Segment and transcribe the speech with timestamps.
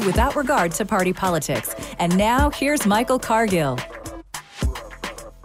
[0.00, 1.74] without regard to party politics.
[1.98, 3.78] And now, here's Michael Cargill.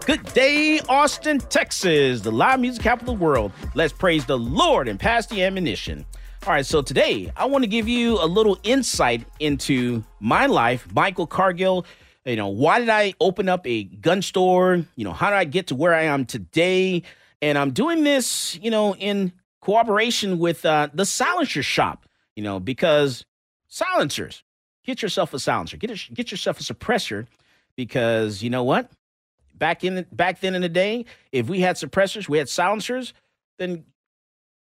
[0.05, 3.51] Good day, Austin, Texas, the live music capital of the world.
[3.75, 6.05] Let's praise the Lord and pass the ammunition.
[6.45, 10.87] All right, so today I want to give you a little insight into my life,
[10.93, 11.85] Michael Cargill.
[12.23, 14.85] You know, why did I open up a gun store?
[14.95, 17.03] You know, how did I get to where I am today?
[17.41, 22.05] And I'm doing this, you know, in cooperation with uh, the Silencer Shop,
[22.37, 23.25] you know, because
[23.67, 24.43] silencers,
[24.83, 27.27] get yourself a silencer, get, a, get yourself a suppressor,
[27.75, 28.89] because you know what?
[29.57, 33.13] back in back then in the day, if we had suppressors, we had silencers,
[33.57, 33.85] then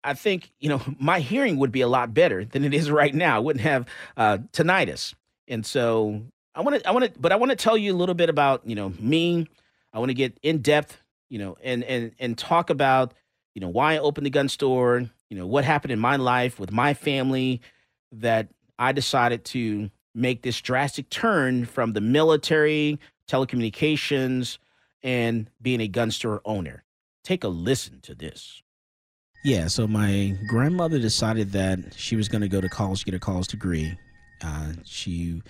[0.02, 3.14] I think you know my hearing would be a lot better than it is right
[3.14, 3.36] now.
[3.36, 5.14] I wouldn't have uh, tinnitus,
[5.46, 6.22] and so
[6.54, 8.30] I want to I want to, but I want to tell you a little bit
[8.30, 9.46] about you know me.
[9.92, 13.14] I want to get in depth, you know, and and and talk about
[13.54, 15.08] you know why I opened the gun store.
[15.30, 17.60] You know what happened in my life with my family
[18.12, 24.58] that I decided to make this drastic turn from the military, telecommunications,
[25.02, 26.84] and being a gun store owner.
[27.24, 28.62] Take a listen to this.
[29.44, 33.20] Yeah, so my grandmother decided that she was going to go to college, get a
[33.20, 33.96] college degree.
[34.42, 35.42] Uh, she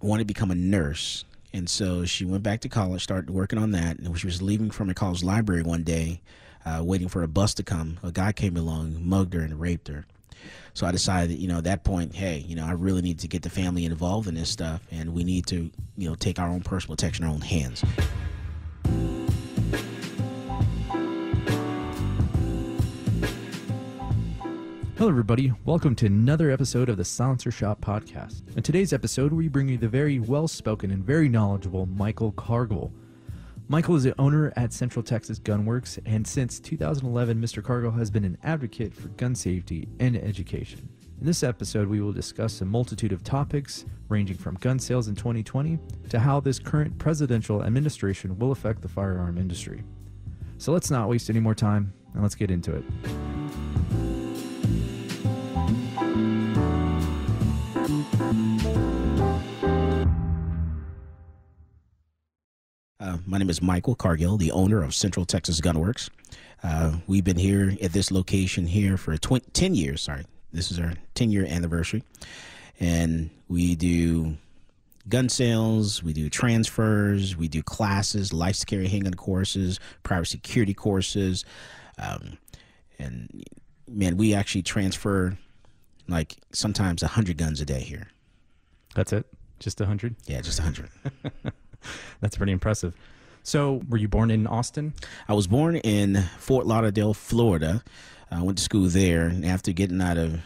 [0.00, 1.24] wanted to become a nurse.
[1.52, 3.98] And so she went back to college, started working on that.
[3.98, 6.22] And she was leaving from a college library one day,
[6.64, 9.88] uh, waiting for a bus to come, a guy came along, mugged her, and raped
[9.88, 10.06] her.
[10.74, 13.28] So I decided, you know, at that point, hey, you know, I really need to
[13.28, 16.48] get the family involved in this stuff, and we need to, you know, take our
[16.48, 17.84] own personal protection in our own hands.
[24.96, 25.52] Hello, everybody.
[25.66, 28.40] Welcome to another episode of the Silencer Shop podcast.
[28.56, 32.94] In today's episode, we bring you the very well spoken and very knowledgeable Michael Cargill.
[33.68, 37.62] Michael is the owner at Central Texas Gunworks, and since 2011, Mr.
[37.62, 40.88] Cargill has been an advocate for gun safety and education.
[41.20, 45.14] In this episode, we will discuss a multitude of topics ranging from gun sales in
[45.14, 45.78] 2020
[46.10, 49.84] to how this current presidential administration will affect the firearm industry.
[50.58, 52.84] So let's not waste any more time and let's get into it.
[63.26, 66.10] My name is Michael Cargill, the owner of Central Texas Gunworks.
[66.62, 70.02] Uh, we've been here at this location here for tw- 10 years.
[70.02, 72.02] Sorry, this is our 10 year anniversary.
[72.80, 74.36] And we do
[75.08, 81.44] gun sales, we do transfers, we do classes, life carry handgun courses, private security courses.
[81.98, 82.38] Um,
[82.98, 83.44] and
[83.88, 85.36] man, we actually transfer
[86.08, 88.08] like sometimes 100 guns a day here.
[88.94, 89.26] That's it?
[89.58, 90.16] Just 100?
[90.26, 90.88] Yeah, just 100.
[92.20, 92.94] That's pretty impressive.
[93.44, 94.94] So, were you born in Austin?
[95.28, 97.82] I was born in Fort Lauderdale, Florida.
[98.30, 100.40] I went to school there, and after getting out of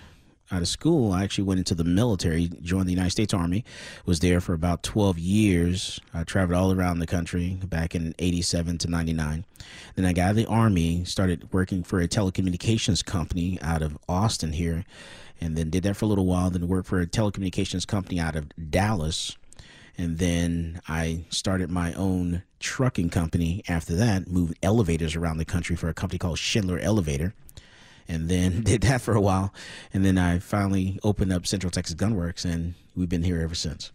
[0.50, 3.64] out of school, I actually went into the military, joined the United States Army,
[4.04, 6.00] was there for about 12 years.
[6.14, 9.44] I traveled all around the country back in 87 to 99.
[9.96, 13.98] Then I got out of the Army, started working for a telecommunications company out of
[14.08, 14.84] Austin here,
[15.40, 18.36] and then did that for a little while, then worked for a telecommunications company out
[18.36, 19.36] of Dallas.
[19.98, 25.76] And then I started my own trucking company after that, moved elevators around the country
[25.76, 27.34] for a company called Schindler Elevator
[28.08, 29.52] and then did that for a while.
[29.92, 33.92] And then I finally opened up Central Texas Gunworks, and we've been here ever since.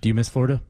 [0.00, 0.60] Do you miss Florida?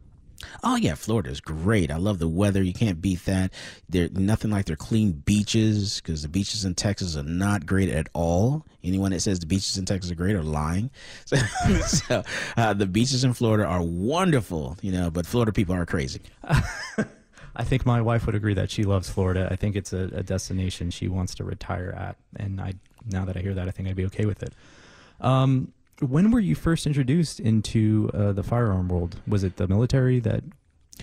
[0.62, 1.90] Oh yeah, Florida's great.
[1.90, 2.62] I love the weather.
[2.62, 3.52] You can't beat that.
[3.88, 8.08] There nothing like their clean beaches because the beaches in Texas are not great at
[8.12, 8.64] all.
[8.84, 10.90] Anyone that says the beaches in Texas are great are lying.
[11.24, 11.36] So,
[11.86, 12.22] so
[12.56, 16.20] uh, the beaches in Florida are wonderful, you know, but Florida people are crazy.
[16.44, 19.48] I think my wife would agree that she loves Florida.
[19.50, 22.74] I think it's a, a, destination she wants to retire at, and I
[23.04, 24.52] now that I hear that, I think I'd be okay with it.
[25.20, 29.20] Um, when were you first introduced into uh, the firearm world?
[29.26, 30.42] Was it the military that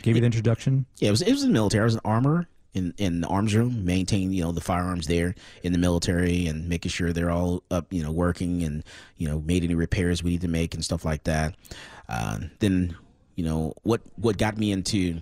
[0.01, 0.85] gave you the introduction?
[0.97, 1.21] Yeah, it was.
[1.21, 1.81] It was the military.
[1.81, 5.35] I was an armor in in the arms room, maintaining you know the firearms there
[5.63, 8.83] in the military and making sure they're all up, you know, working and
[9.17, 11.55] you know made any repairs we need to make and stuff like that.
[12.07, 12.95] Uh, then
[13.35, 15.21] you know what what got me into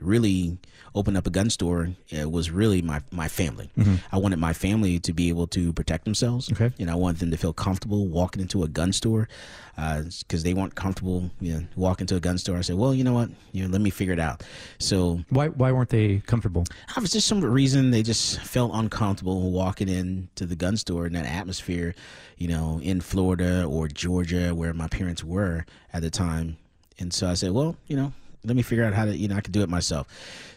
[0.00, 0.58] really
[0.94, 3.70] opened up a gun store uh, was really my my family.
[3.76, 3.96] Mm-hmm.
[4.12, 6.72] I wanted my family to be able to protect themselves, okay.
[6.78, 9.28] and I wanted them to feel comfortable walking into a gun store
[9.74, 11.30] because uh, they weren't comfortable.
[11.40, 12.56] You know, walk into a gun store.
[12.58, 14.42] I said, well, you know what, you know, let me figure it out.
[14.78, 16.64] So why why weren't they comfortable?
[16.96, 21.12] I was just some reason they just felt uncomfortable walking into the gun store in
[21.14, 21.94] that atmosphere,
[22.36, 26.56] you know, in Florida or Georgia where my parents were at the time.
[26.98, 28.12] And so I said, well, you know,
[28.44, 30.06] let me figure out how to you know I could do it myself.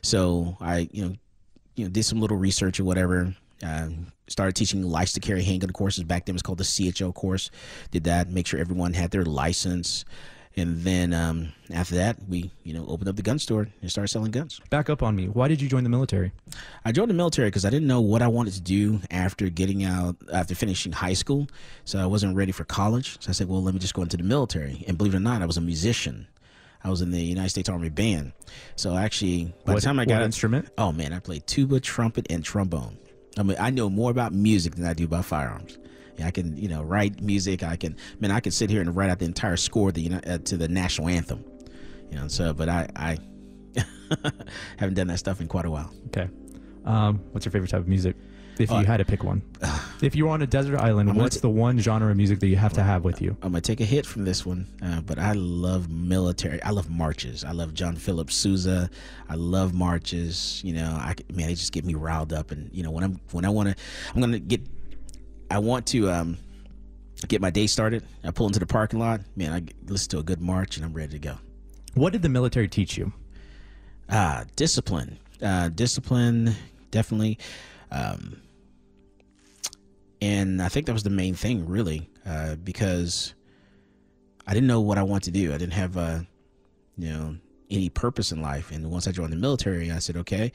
[0.02, 1.16] So I you know
[1.76, 3.36] you know did some little research or whatever.
[3.64, 3.90] Uh,
[4.28, 6.34] started teaching license to carry handgun courses back then.
[6.34, 7.50] It was called the CHL course.
[7.90, 10.06] Did that, make sure everyone had their license,
[10.58, 14.10] and then um, after that, we you know opened up the gun store and started
[14.10, 14.60] selling guns.
[14.72, 15.28] Back up on me.
[15.28, 16.32] Why did you join the military?
[16.84, 19.84] I joined the military because I didn't know what I wanted to do after getting
[19.84, 21.48] out after finishing high school.
[21.86, 23.18] So I wasn't ready for college.
[23.22, 24.84] So I said, well, let me just go into the military.
[24.88, 26.28] And believe it or not, I was a musician.
[26.88, 28.32] I was in the United States Army Band.
[28.78, 31.82] So actually, by what, the time I got an instrument, oh man, I played tuba,
[31.82, 32.98] trumpet, and trombone.
[33.38, 35.78] I mean, I know more about music than I do about firearms.
[36.18, 37.62] Yeah, I can, you know, write music.
[37.62, 40.38] I can, man, I can sit here and write out the entire score the, uh,
[40.38, 41.44] to the national anthem.
[42.10, 43.18] You know, so but I, I
[44.78, 45.94] haven't done that stuff in quite a while.
[46.08, 46.30] Okay,
[46.86, 48.16] um, what's your favorite type of music?
[48.60, 49.42] If you uh, had to pick one.
[50.02, 52.48] if you were on a desert island, what's t- the one genre of music that
[52.48, 53.36] you have to have with you?
[53.42, 56.62] I'm gonna take a hit from this one, uh, but I love military.
[56.64, 57.44] I love marches.
[57.44, 58.90] I love John Philip Sousa.
[59.30, 60.62] I love marches.
[60.64, 62.52] You know, I man, they just get me riled up.
[62.52, 63.76] And you know, when I'm when I want to,
[64.14, 64.62] I'm gonna get.
[65.50, 66.38] I want to um,
[67.28, 68.04] get my day started.
[68.24, 69.22] I pull into the parking lot.
[69.36, 71.38] Man, I listen to a good march, and I'm ready to go.
[71.94, 73.14] What did the military teach you?
[74.10, 75.18] Ah, discipline.
[75.42, 76.56] Uh, discipline,
[76.92, 77.38] definitely.
[77.92, 78.42] Um,
[80.22, 83.34] and I think that was the main thing, really, uh, because
[84.46, 85.54] I didn't know what I wanted to do.
[85.54, 86.20] I didn't have, uh,
[86.98, 87.36] you know,
[87.70, 88.72] any purpose in life.
[88.72, 90.52] And once I joined the military, I said, okay,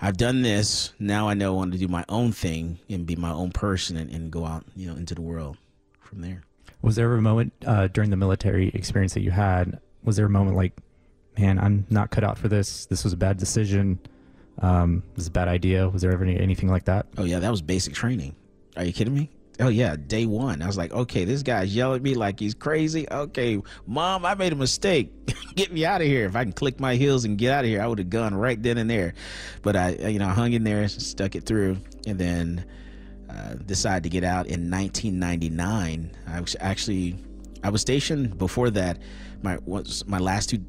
[0.00, 0.92] I've done this.
[0.98, 3.96] Now I know I want to do my own thing and be my own person
[3.96, 5.56] and, and go out, you know, into the world
[6.00, 6.42] from there.
[6.82, 9.80] Was there a moment uh, during the military experience that you had?
[10.02, 10.72] Was there a moment like,
[11.38, 12.86] man, I'm not cut out for this.
[12.86, 13.98] This was a bad decision.
[14.60, 15.88] Um, this is a bad idea.
[15.88, 17.06] Was there ever any, anything like that?
[17.16, 18.34] Oh yeah, that was basic training.
[18.76, 19.30] Are you kidding me?
[19.60, 20.62] Oh yeah, day one.
[20.62, 23.06] I was like, okay, this guy's yelling at me like he's crazy.
[23.10, 25.12] Okay, mom, I made a mistake.
[25.54, 26.24] get me out of here.
[26.24, 28.34] If I can click my heels and get out of here, I would have gone
[28.34, 29.14] right then and there.
[29.60, 32.64] But I, you know, hung in there, stuck it through, and then
[33.28, 36.10] uh, decided to get out in 1999.
[36.26, 37.16] I was actually,
[37.62, 38.98] I was stationed before that.
[39.42, 40.64] My was my last two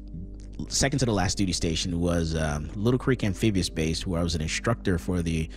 [0.68, 4.34] second to the last duty station was um, Little Creek Amphibious Base, where I was
[4.34, 5.48] an instructor for the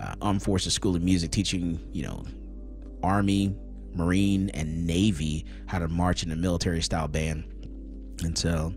[0.00, 2.24] uh, Armed Forces School of Music, teaching you know
[3.02, 3.54] Army,
[3.94, 7.44] Marine, and Navy how to march in a military style band.
[8.22, 8.74] And so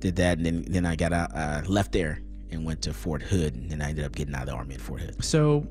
[0.00, 3.22] did that, and then then I got out, uh, left there and went to Fort
[3.22, 5.24] Hood, and then I ended up getting out of the Army at Fort Hood.
[5.24, 5.66] So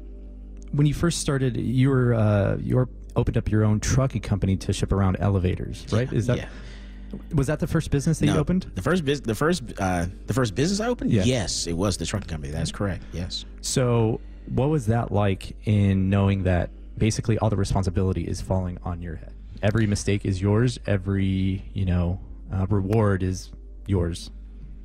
[0.71, 4.55] when you first started, you were uh, you were opened up your own trucking company
[4.57, 6.11] to ship around elevators, right?
[6.11, 6.47] Yeah, Is that yeah.
[7.33, 8.71] was that the first business that no, you opened?
[8.75, 11.11] The first business, the first uh, the first business I opened.
[11.11, 11.23] Yeah.
[11.23, 12.51] Yes, it was the trucking company.
[12.51, 13.03] That's correct.
[13.11, 13.45] Yes.
[13.61, 19.01] So what was that like in knowing that basically all the responsibility is falling on
[19.01, 19.33] your head?
[19.61, 20.79] Every mistake is yours.
[20.87, 22.19] Every you know
[22.53, 23.51] uh, reward is
[23.85, 24.31] yours.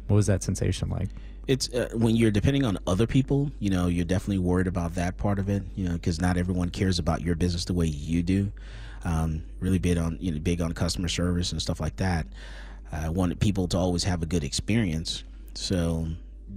[0.06, 1.08] What was that sensation like?
[1.46, 5.16] It's uh, when you're depending on other people, you know, you're definitely worried about that
[5.16, 8.22] part of it, you know, because not everyone cares about your business the way you
[8.22, 8.52] do.
[9.04, 12.26] Um, really big on, you know, big on customer service and stuff like that.
[12.90, 15.22] I wanted people to always have a good experience.
[15.54, 16.08] So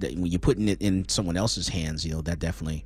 [0.02, 2.86] when you're putting it in someone else's hands, you know, that definitely,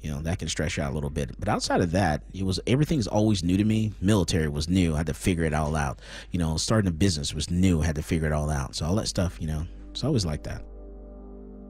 [0.00, 1.38] you know, that can stress you out a little bit.
[1.38, 3.92] But outside of that, it was everything's always new to me.
[4.00, 4.94] Military was new.
[4.94, 6.00] I had to figure it all out.
[6.30, 7.82] You know, starting a business was new.
[7.82, 8.76] I had to figure it all out.
[8.76, 10.62] So all that stuff, you know, it's always like that.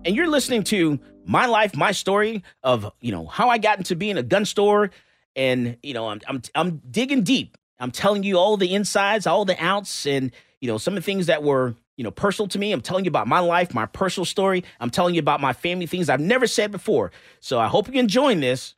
[0.05, 3.97] And you're listening to my life, my story of, you know, how I got into
[3.97, 4.91] being a gun store.
[5.37, 7.57] And, you know, I'm, I'm, I'm digging deep.
[7.81, 11.07] I'm telling you all the insides, all the outs, and, you know, some of the
[11.07, 12.73] things that were you know, personal to me.
[12.73, 14.65] I'm telling you about my life, my personal story.
[14.81, 17.11] I'm telling you about my family, things I've never said before.
[17.41, 18.77] So I hope you can join this.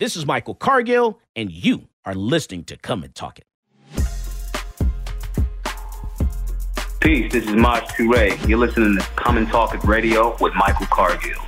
[0.00, 3.46] This is Michael Cargill, and you are listening to Come and Talk It.
[7.00, 8.48] Peace, this is Maj Toure.
[8.48, 11.47] You're listening to Come and Talk It Radio with Michael Cargill.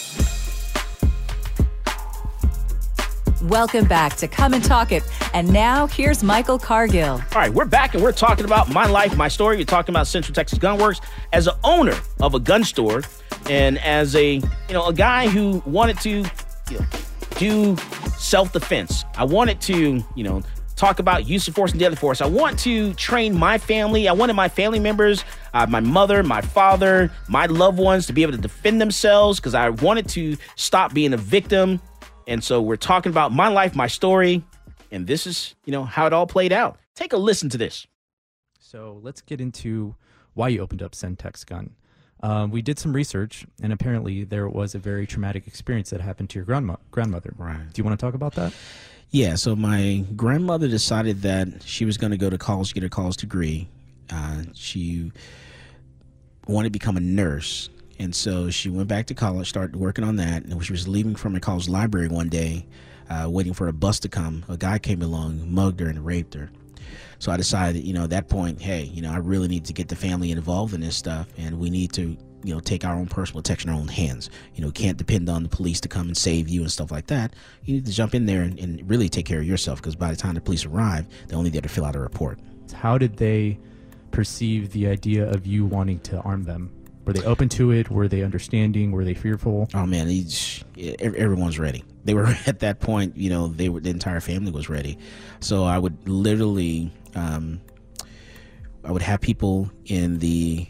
[3.43, 5.01] Welcome back to Come and Talk It.
[5.33, 7.13] And now here's Michael Cargill.
[7.13, 9.57] All right, we're back and we're talking about my life, my story.
[9.57, 11.01] We're talking about Central Texas Gun Works
[11.33, 13.01] as an owner of a gun store
[13.49, 16.23] and as a you know a guy who wanted to
[16.69, 16.85] you know,
[17.39, 17.77] do
[18.17, 19.05] self-defense.
[19.17, 20.43] I wanted to you know
[20.75, 22.21] talk about use of force and deadly force.
[22.21, 24.07] I want to train my family.
[24.07, 25.23] I wanted my family members,
[25.55, 29.55] uh, my mother, my father, my loved ones to be able to defend themselves because
[29.55, 31.81] I wanted to stop being a victim
[32.31, 34.43] and so we're talking about my life, my story,
[34.89, 36.77] and this is, you know, how it all played out.
[36.95, 37.85] Take a listen to this.
[38.59, 39.95] So let's get into
[40.33, 41.75] why you opened up Centex Gun.
[42.23, 46.29] Um, we did some research, and apparently there was a very traumatic experience that happened
[46.29, 47.33] to your grandma- grandmother.
[47.37, 47.57] Right.
[47.73, 48.53] Do you want to talk about that?
[49.09, 49.35] Yeah.
[49.35, 53.17] So my grandmother decided that she was going to go to college get her college
[53.17, 53.67] degree.
[54.09, 55.11] Uh, she
[56.47, 57.69] wanted to become a nurse,
[58.01, 60.43] and so she went back to college, started working on that.
[60.43, 62.65] And she was leaving from her college library one day,
[63.09, 66.33] uh, waiting for a bus to come, a guy came along, mugged her, and raped
[66.33, 66.49] her.
[67.19, 69.73] So I decided, you know, at that point, hey, you know, I really need to
[69.73, 72.95] get the family involved in this stuff, and we need to, you know, take our
[72.95, 74.31] own personal protection in our own hands.
[74.55, 77.05] You know, can't depend on the police to come and save you and stuff like
[77.07, 77.35] that.
[77.65, 80.09] You need to jump in there and, and really take care of yourself, because by
[80.09, 82.39] the time the police arrive, they're only there to fill out a report.
[82.73, 83.59] How did they
[84.09, 86.71] perceive the idea of you wanting to arm them?
[87.05, 87.89] Were they open to it?
[87.89, 88.91] Were they understanding?
[88.91, 89.67] Were they fearful?
[89.73, 91.83] Oh man, each, everyone's ready.
[92.05, 93.17] They were at that point.
[93.17, 94.97] You know, they were the entire family was ready.
[95.39, 97.61] So I would literally, um,
[98.83, 100.67] I would have people in the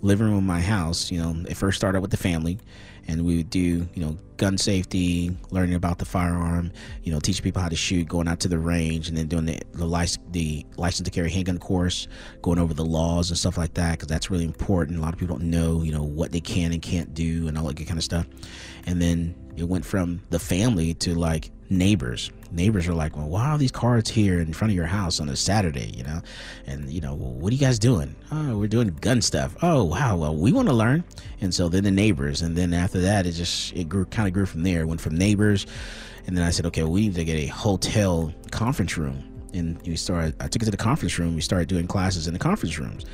[0.00, 1.10] living room of my house.
[1.10, 2.58] You know, they first started with the family,
[3.06, 7.42] and we would do you know gun safety, learning about the firearm, you know, teaching
[7.42, 10.66] people how to shoot, going out to the range, and then doing the the the
[10.76, 12.08] license to carry handgun course,
[12.42, 14.98] going over the laws and stuff like that because that's really important.
[14.98, 17.56] A lot of people don't know you know what they can and can't do and
[17.56, 18.26] all that kind of stuff.
[18.86, 22.30] And then it went from the family to like neighbors.
[22.50, 25.28] Neighbors are like, well, why are these cars here in front of your house on
[25.28, 25.92] a Saturday?
[25.96, 26.20] You know,
[26.66, 28.14] and you know, well, what are you guys doing?
[28.30, 29.56] Oh, we're doing gun stuff.
[29.62, 30.16] Oh, wow.
[30.16, 31.04] Well, we want to learn.
[31.40, 34.34] And so then the neighbors, and then after that, it just it grew kind of
[34.34, 34.82] grew from there.
[34.82, 35.66] It went from neighbors,
[36.26, 39.22] and then I said, okay, well, we need to get a hotel conference room.
[39.52, 40.34] And we started.
[40.40, 41.34] I took it to the conference room.
[41.34, 43.04] We started doing classes in the conference rooms,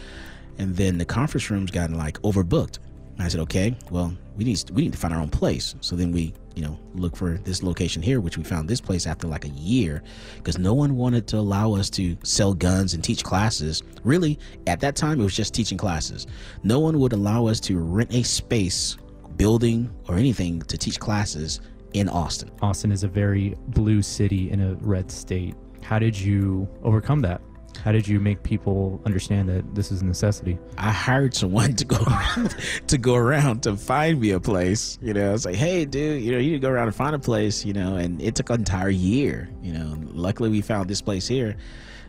[0.58, 2.78] and then the conference rooms got like overbooked.
[3.18, 5.74] I said, okay, well, we need we need to find our own place.
[5.80, 9.06] So then we, you know, look for this location here, which we found this place
[9.06, 10.02] after like a year,
[10.36, 13.82] because no one wanted to allow us to sell guns and teach classes.
[14.04, 16.26] Really, at that time, it was just teaching classes.
[16.62, 18.96] No one would allow us to rent a space,
[19.36, 21.60] building, or anything to teach classes
[21.94, 22.50] in Austin.
[22.62, 25.54] Austin is a very blue city in a red state.
[25.82, 27.40] How did you overcome that?
[27.84, 30.58] How did you make people understand that this is a necessity?
[30.76, 32.54] I hired someone to go around,
[32.88, 34.98] to go around to find me a place.
[35.00, 37.14] You know, it's like, hey, dude, you know, you need to go around and find
[37.14, 37.64] a place.
[37.64, 39.48] You know, and it took an entire year.
[39.62, 41.56] You know, luckily we found this place here,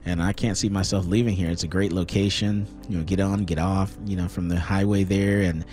[0.06, 1.50] and I can't see myself leaving here.
[1.50, 2.68] It's a great location.
[2.90, 3.96] You know, get on, get off.
[4.06, 5.64] You know, from the highway there, and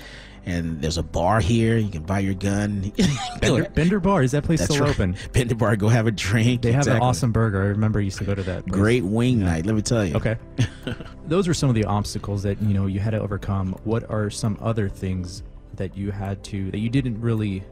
[0.49, 1.76] and there's a bar here.
[1.76, 2.90] You can buy your gun.
[3.40, 4.95] Bender, Bender Bar is that place That's still right.
[4.95, 5.17] open?
[5.33, 6.62] Bender Bar, go have a drink.
[6.62, 7.62] They have an awesome burger.
[7.62, 8.64] I remember I used to go to that.
[8.64, 8.73] place.
[8.75, 9.67] great wing night.
[9.67, 10.14] Let me tell you.
[10.17, 10.37] Okay.
[11.26, 13.78] Those were some of the obstacles that you know you had to overcome.
[13.85, 15.43] What are some other things
[15.75, 17.62] that you had to that you didn't really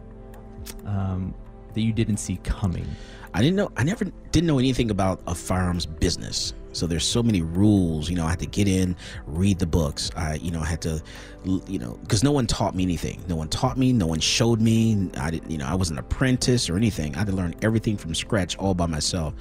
[0.85, 1.35] um,
[1.73, 2.87] that you didn't see coming?
[3.33, 3.71] I didn't know.
[3.77, 6.53] I never didn't know anything about a firearms business.
[6.77, 8.11] So there's so many rules.
[8.11, 10.11] You know, I had to get in, read the books.
[10.17, 11.03] I, you know, I had to,
[11.45, 13.25] you know, because no one taught me anything.
[13.29, 13.93] No one taught me.
[13.93, 15.11] No one showed me.
[15.19, 17.15] I didn't, you know, I was an apprentice or anything.
[17.15, 19.35] I had to learn everything from scratch all by myself.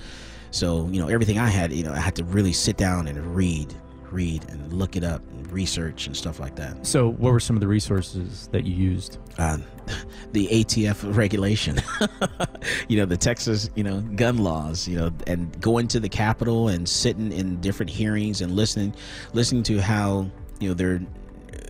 [0.51, 3.36] So you know, everything I had, you know, I had to really sit down and
[3.36, 3.74] read,
[4.15, 6.88] read, and look it up, and research and stuff like that.
[6.88, 9.19] So, what were some of the resources that you used?
[9.38, 9.57] Uh,
[10.31, 11.81] the ATF regulation,
[12.88, 16.69] you know, the Texas, you know, gun laws, you know, and going to the Capitol
[16.69, 18.95] and sitting in different hearings and listening,
[19.34, 20.29] listening to how
[20.60, 21.01] you know they're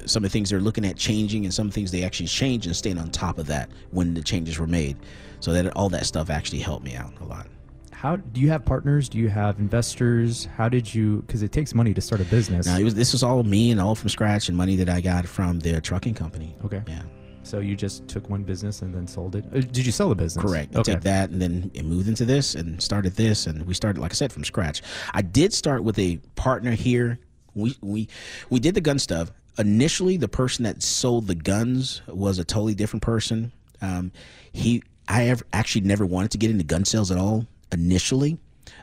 [0.06, 2.76] some of the things they're looking at changing and some things they actually change and
[2.76, 4.96] staying on top of that when the changes were made.
[5.40, 7.48] So that all that stuff actually helped me out a lot
[7.96, 9.08] how do you have partners?
[9.08, 10.50] Do you have investors?
[10.58, 11.22] How did you?
[11.22, 12.68] Because it takes money to start a business.
[12.68, 15.26] No, was, this was all me and all from scratch and money that I got
[15.26, 16.56] from the trucking company.
[16.66, 16.84] Okay.
[16.88, 17.02] Yeah.
[17.44, 19.46] So you just took one business and then sold it.
[19.46, 20.44] Uh, did you sell the business?
[20.44, 20.76] Correct.
[20.76, 20.94] Okay.
[20.94, 24.12] Took that and then it moved into this and started this, and we started, like
[24.12, 24.82] I said, from scratch.
[25.14, 27.18] I did start with a partner here.
[27.54, 28.10] We we
[28.50, 29.32] we did the gun stuff.
[29.58, 33.54] Initially, the person that sold the guns was a totally different person.
[33.82, 34.12] Um,
[34.52, 38.38] he I have actually never wanted to get into gun sales at all initially.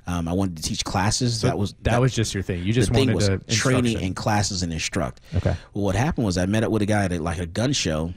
[0.07, 1.41] Um, I wanted to teach classes.
[1.41, 2.63] So that was that, that, was just your thing.
[2.63, 5.21] You just the wanted thing was to training and classes and instruct.
[5.35, 5.55] Okay.
[5.75, 7.73] Well, what happened was I met up with a guy at a, like a gun
[7.73, 8.13] show,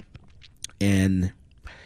[0.82, 1.32] and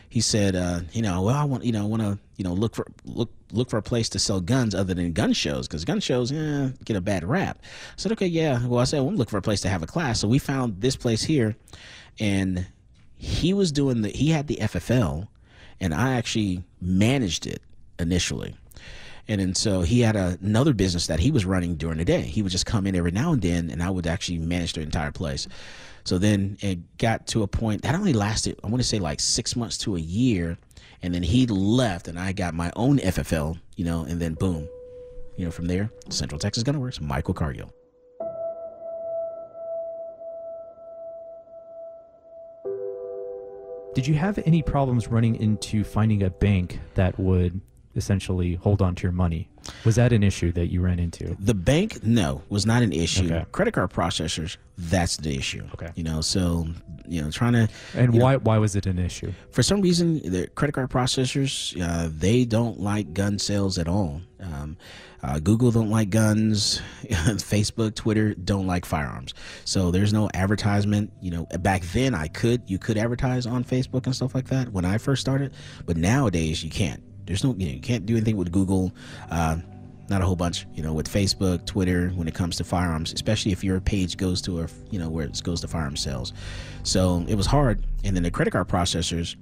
[0.09, 2.53] he said, uh, you know, well, I want, you know, I want to, you know,
[2.53, 5.85] look for look look for a place to sell guns other than gun shows because
[5.85, 7.59] gun shows eh, get a bad rap.
[7.61, 7.65] I
[7.97, 8.65] said, okay, yeah.
[8.65, 10.19] Well, I said, well, I'm looking for a place to have a class.
[10.19, 11.55] So we found this place here,
[12.19, 12.65] and
[13.17, 15.27] he was doing the he had the FFL,
[15.79, 17.61] and I actually managed it
[17.99, 18.55] initially.
[19.29, 22.21] And then so he had a, another business that he was running during the day.
[22.21, 24.81] He would just come in every now and then, and I would actually manage the
[24.81, 25.47] entire place.
[26.03, 29.19] So then it got to a point that only lasted, I want to say like
[29.19, 30.57] six months to a year.
[31.03, 34.67] And then he left, and I got my own FFL, you know, and then boom,
[35.37, 37.71] you know, from there, Central Texas Gun Works, Michael Cargill.
[43.93, 47.61] Did you have any problems running into finding a bank that would
[47.95, 49.49] essentially hold on to your money.
[49.85, 51.35] Was that an issue that you ran into?
[51.39, 53.25] The bank, no, was not an issue.
[53.25, 53.45] Okay.
[53.51, 55.67] Credit card processors, that's the issue.
[55.73, 55.89] Okay.
[55.95, 56.67] You know, so
[57.07, 59.31] you know, trying to and why know, why was it an issue?
[59.51, 64.21] For some reason, the credit card processors uh, they don't like gun sales at all.
[64.39, 64.77] Um,
[65.21, 66.81] uh, Google don't like guns.
[67.09, 69.33] Facebook, Twitter don't like firearms.
[69.65, 71.11] So there's no advertisement.
[71.21, 74.71] You know, back then I could you could advertise on Facebook and stuff like that
[74.71, 75.53] when I first started,
[75.85, 77.03] but nowadays you can't.
[77.29, 78.91] There's no, you, know, you can't do anything with Google.
[79.29, 79.57] Uh,
[80.09, 83.51] not a whole bunch, you know, with Facebook, Twitter, when it comes to firearms, especially
[83.51, 86.33] if your page goes to a, you know, where it goes to firearm sales.
[86.81, 87.85] So it was hard.
[88.03, 89.35] And then the credit card processors,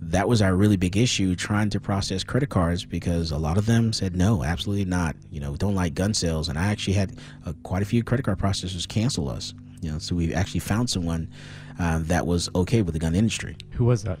[0.00, 3.66] that was our really big issue trying to process credit cards because a lot of
[3.66, 5.14] them said no, absolutely not.
[5.30, 6.48] You know, don't like gun sales.
[6.48, 9.54] And I actually had uh, quite a few credit card processors cancel us.
[9.80, 11.30] You know, so we actually found someone
[11.78, 13.56] uh, that was okay with the gun industry.
[13.74, 14.18] Who was that?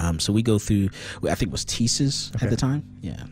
[0.00, 0.88] Um, so we go through,
[1.22, 2.46] I think it was TSYS okay.
[2.46, 2.84] at the time.
[3.02, 3.22] Yeah.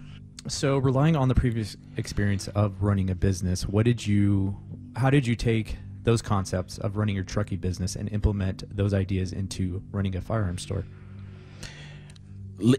[0.49, 4.57] So relying on the previous experience of running a business, what did you,
[4.97, 9.33] how did you take those concepts of running your trucking business and implement those ideas
[9.33, 10.85] into running a firearm store?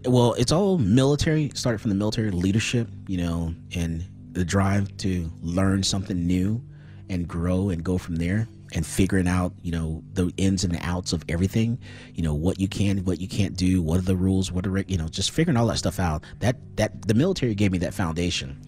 [0.06, 1.52] Well, it's all military.
[1.56, 6.62] Started from the military leadership, you know, and the drive to learn something new
[7.10, 11.13] and grow and go from there and figuring out you know the ins and outs
[11.13, 11.79] of everything
[12.13, 14.77] you know what you can what you can't do what are the rules what are
[14.88, 16.23] you know just figuring all that stuff out.
[16.39, 18.62] That that the military gave me that foundation.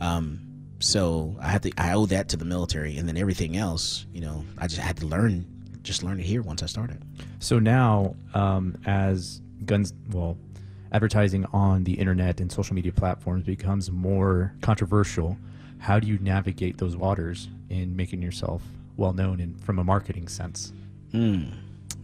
[0.00, 0.40] Um,
[0.82, 2.96] so i have to i owe that to the military.
[2.96, 5.46] And then everything else you know i just had to learn
[5.82, 7.02] just learn it here once i started.
[7.38, 10.38] So now um, as guns well
[10.92, 15.36] advertising on the internet and social media platforms becomes more controversial
[15.78, 18.62] how do you navigate those waters in making yourself
[19.00, 20.72] well known in from a marketing sense.
[21.12, 21.52] Mm.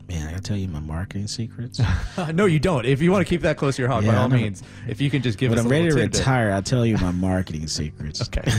[0.08, 1.80] Man, I gotta tell you my marketing secrets.
[2.32, 2.86] no, you don't.
[2.86, 5.00] If you want to keep that close to your heart, yeah, by all means, if
[5.00, 5.64] you can just give but us.
[5.64, 6.18] I'm ready to tidbit.
[6.18, 6.52] retire.
[6.52, 8.22] I'll tell you my marketing secrets.
[8.22, 8.50] okay.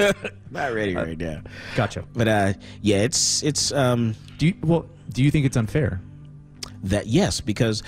[0.50, 1.40] Not ready right now.
[1.74, 2.04] Gotcha.
[2.12, 3.72] But uh, yeah, it's it's.
[3.72, 4.86] Um, do you well?
[5.10, 6.00] Do you think it's unfair?
[6.84, 7.82] That yes, because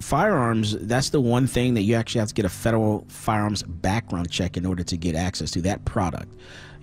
[0.00, 0.76] firearms.
[0.78, 4.56] That's the one thing that you actually have to get a federal firearms background check
[4.58, 6.34] in order to get access to that product.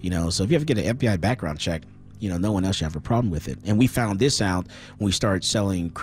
[0.01, 1.83] You know, so if you have to get an FBI background check,
[2.19, 3.60] you know, no one else should have a problem with it.
[3.65, 5.95] And we found this out when we started selling,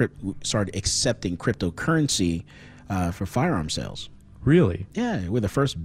[0.43, 2.45] started accepting cryptocurrency
[2.89, 4.09] uh, for firearm sales.
[4.45, 4.87] Really?
[4.95, 5.77] Yeah, we're the first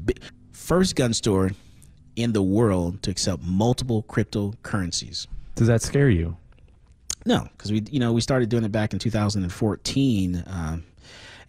[0.52, 1.52] first gun store
[2.16, 5.28] in the world to accept multiple cryptocurrencies.
[5.56, 6.36] Does that scare you?
[7.26, 10.84] No, because we, you know, we started doing it back in 2014, um,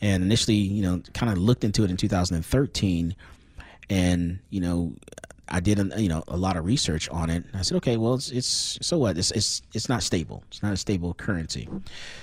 [0.01, 3.17] and initially, you know, kind of looked into it in 2013,
[3.89, 4.93] and you know,
[5.51, 7.45] I did, you know, a lot of research on it.
[7.55, 9.17] I said, okay, well, it's, it's so what?
[9.19, 10.43] It's, it's it's not stable.
[10.49, 11.69] It's not a stable currency.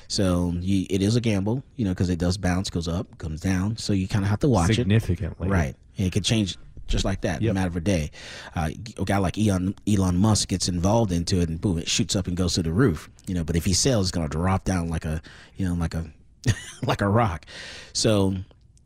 [0.07, 3.41] So you, it is a gamble, you know, because it does bounce, goes up, comes
[3.41, 3.77] down.
[3.77, 4.95] So you kind of have to watch Significantly.
[4.95, 4.99] it.
[5.01, 5.75] Significantly, right.
[5.97, 6.57] And it could change
[6.87, 7.51] just like that in Yep.
[7.51, 8.11] a matter of a day.
[8.55, 12.15] Uh, a guy like Elon Elon Musk gets involved into it, and boom, it shoots
[12.15, 13.09] up and goes to the roof.
[13.27, 15.21] You know, but if he sells, it's gonna drop down like a,
[15.57, 16.05] you know, like a,
[16.83, 17.45] like a rock.
[17.93, 18.35] So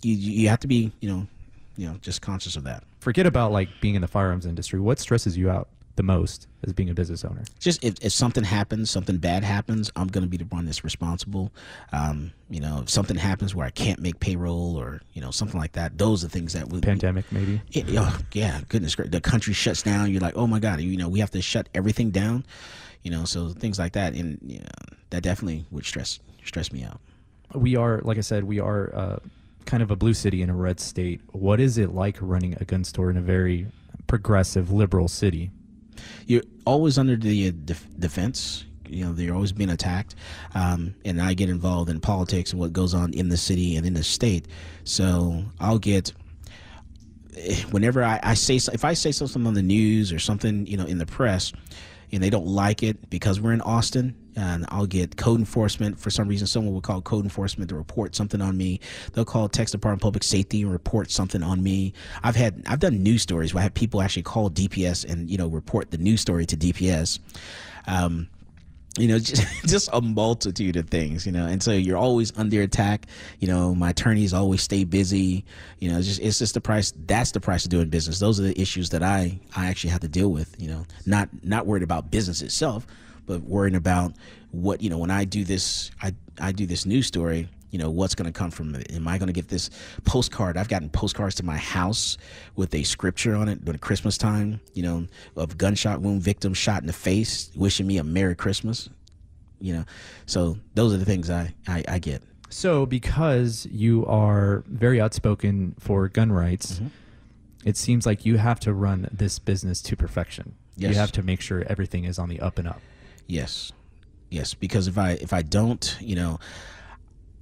[0.01, 1.27] you you have to be, you know,
[1.75, 2.83] you know, just conscious of that.
[2.99, 4.79] Forget about like being in the firearms industry.
[4.79, 7.43] What stresses you out the most as being a business owner?
[7.59, 10.83] just if, if something happens, something bad happens, I'm going to be the one that's
[10.83, 11.51] responsible.
[11.91, 15.59] Um, you know, if something happens where I can't make payroll or you know something
[15.59, 17.61] like that, those are things that would Pandemic, maybe.
[17.71, 20.11] It, oh, yeah, goodness gracious, the country shuts down.
[20.11, 22.45] You're like, oh my god, you know, we have to shut everything down.
[23.03, 24.65] You know, so things like that, and you know,
[25.09, 26.99] that definitely would stress stress me out.
[27.53, 29.19] We are, like I said, we are uh,
[29.69, 31.21] kind of a blue city in a red state.
[31.31, 33.67] What is it like running a gun store in a very
[34.07, 35.51] progressive, liberal city?
[36.25, 38.65] you're always under the uh, def- defense.
[38.87, 40.15] You know, they're always being attacked.
[40.55, 43.85] Um, and I get involved in politics and what goes on in the city and
[43.85, 44.47] in the state.
[44.83, 46.11] So I'll get
[47.37, 50.77] eh, whenever I, I say if I say something on the news or something, you
[50.77, 51.53] know, in the press,
[52.11, 56.09] and they don't like it because we're in Austin, and I'll get code enforcement for
[56.09, 56.47] some reason.
[56.47, 58.79] Someone will call code enforcement to report something on me.
[59.13, 61.93] They'll call Texas Department of Public Safety and report something on me.
[62.23, 65.37] I've had I've done news stories where I have people actually call DPS and you
[65.37, 67.19] know report the news story to DPS.
[67.85, 68.29] Um,
[68.97, 72.61] you know just, just a multitude of things you know and so you're always under
[72.63, 73.05] attack
[73.39, 75.45] you know my attorneys always stay busy
[75.77, 78.39] you know it's just it's just the price that's the price of doing business those
[78.39, 81.67] are the issues that i i actually have to deal with you know not not
[81.67, 82.87] worried about business itself
[83.29, 84.11] but worrying about
[84.51, 87.89] what you know when i do this i i do this news story you know
[87.91, 89.69] what's going to come from it am i going to get this
[90.03, 92.17] postcard i've gotten postcards to my house
[92.55, 96.81] with a scripture on it during christmas time you know of gunshot wound victims shot
[96.81, 98.89] in the face wishing me a merry christmas
[99.61, 99.85] you know
[100.25, 105.75] so those are the things i i, I get So, because you are very outspoken
[105.77, 107.69] for gun rights, Mm-hmm.
[107.69, 110.55] it seems like you have to run this business to perfection.
[110.75, 110.89] Yes.
[110.93, 112.81] You have to make sure everything is on the up and up.
[113.29, 113.71] Yes
[114.29, 116.37] yes because if i if i don't you know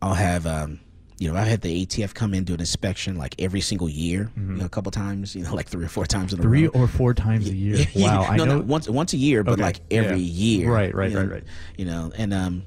[0.01, 0.79] i'll have um
[1.19, 4.29] you know, I've had the ATF come in do an inspection like every single year,
[4.35, 6.49] you know, a couple times, you know, like three or four times in a Mm-hmm.
[6.51, 7.87] Three or four times a year.
[7.95, 8.21] Wow.
[8.23, 8.45] I know.
[8.45, 10.43] no, once once a year, but Okay, like every yeah.
[10.59, 10.71] year.
[10.71, 11.43] Right, right, you know, right, right.
[11.75, 12.63] You know, and um,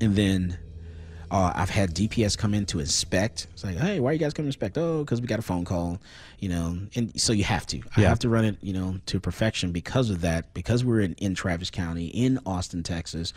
[0.00, 0.58] and then
[1.30, 3.46] uh, I've had DPS come in to inspect.
[3.52, 4.78] It's like, hey, why are you guys coming to inspect?
[4.78, 5.98] Oh, because we got a phone call.
[6.38, 7.80] You know, and so you have to.
[7.96, 10.52] I have to run it, you know, to perfection because of that.
[10.54, 13.32] Because we're in in Travis County, in Austin, Texas.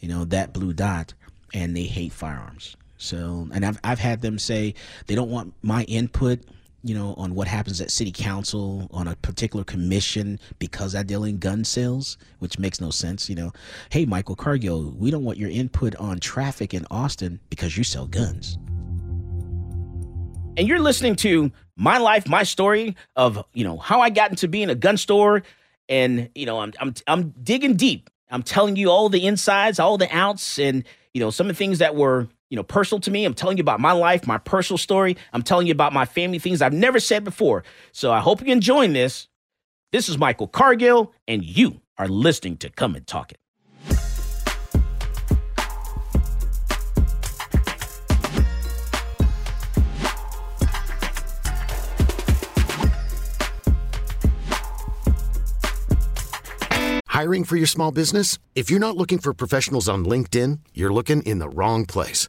[0.00, 1.14] You know that blue dot,
[1.54, 2.76] and they hate firearms.
[2.98, 4.74] So, and I've I've had them say
[5.06, 6.40] they don't want my input
[6.82, 11.24] you know, on what happens at city council on a particular commission because I deal
[11.24, 13.28] in gun sales, which makes no sense.
[13.28, 13.52] You know,
[13.90, 18.06] hey, Michael Cargill, we don't want your input on traffic in Austin because you sell
[18.06, 18.58] guns.
[20.56, 24.48] And you're listening to my life, my story of you know how I got into
[24.48, 25.42] being a gun store,
[25.88, 28.10] and you know I'm I'm I'm digging deep.
[28.30, 31.58] I'm telling you all the insides, all the outs, and you know some of the
[31.58, 33.24] things that were you know personal to me.
[33.24, 35.16] I'm telling you about my life, my personal story.
[35.32, 37.64] I'm telling you about my family, things I've never said before.
[37.92, 39.26] So I hope you're enjoying this.
[39.90, 43.38] This is Michael Cargill, and you are listening to Come and Talk It.
[57.06, 58.38] Hiring for your small business?
[58.54, 62.28] If you're not looking for professionals on LinkedIn, you're looking in the wrong place.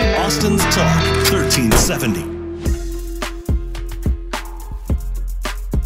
[0.00, 2.30] Austin's Talk 1370.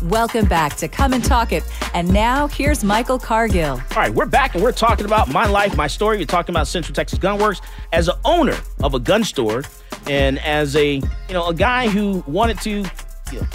[0.07, 1.64] Welcome back to Come and Talk It.
[1.94, 3.72] And now here's Michael Cargill.
[3.72, 6.18] All right, we're back and we're talking about my life, my story.
[6.18, 7.61] We're talking about Central Texas Gun Works
[7.92, 9.64] as an owner of a gun store
[10.07, 12.85] and as a you know a guy who wanted to
[13.33, 13.46] you know,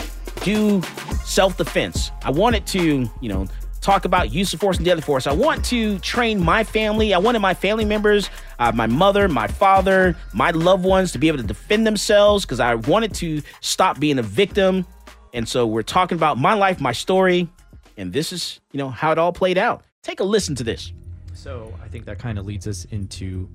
[0.44, 0.82] do
[1.24, 2.12] self defense.
[2.24, 3.48] I wanted to you know
[3.82, 5.28] talk about use of force and deadly force.
[5.28, 7.14] I want to train my family.
[7.14, 11.28] I wanted my family members, uh, my mother, my father, my loved ones to be
[11.28, 14.86] able to defend themselves because I wanted to stop being a victim
[15.34, 17.48] and so we're talking about my life, my story,
[17.98, 19.84] and this is, you know, how it all played out.
[20.02, 20.92] Take a listen to this.
[21.34, 23.50] So I think that kind of leads us into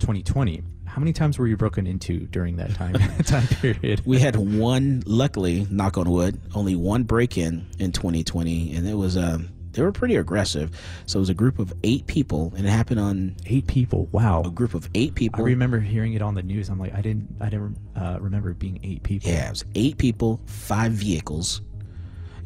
[0.00, 0.62] 2020.
[0.86, 4.02] How many times were you broken into during that time time period?
[4.06, 8.94] We had one, luckily, knock on wood, only one break in in 2020, and it
[8.94, 10.70] was um they were pretty aggressive.
[11.06, 14.06] So it was a group of eight people, and it happened on eight people.
[14.12, 15.40] Wow, a group of eight people.
[15.40, 16.68] I remember hearing it on the news.
[16.68, 19.30] I'm like, I didn't, I didn't uh, remember it being eight people.
[19.30, 21.62] Yeah, it was eight people, five vehicles,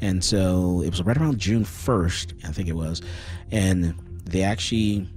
[0.01, 3.03] and so it was right around June 1st, I think it was,
[3.51, 5.09] and they actually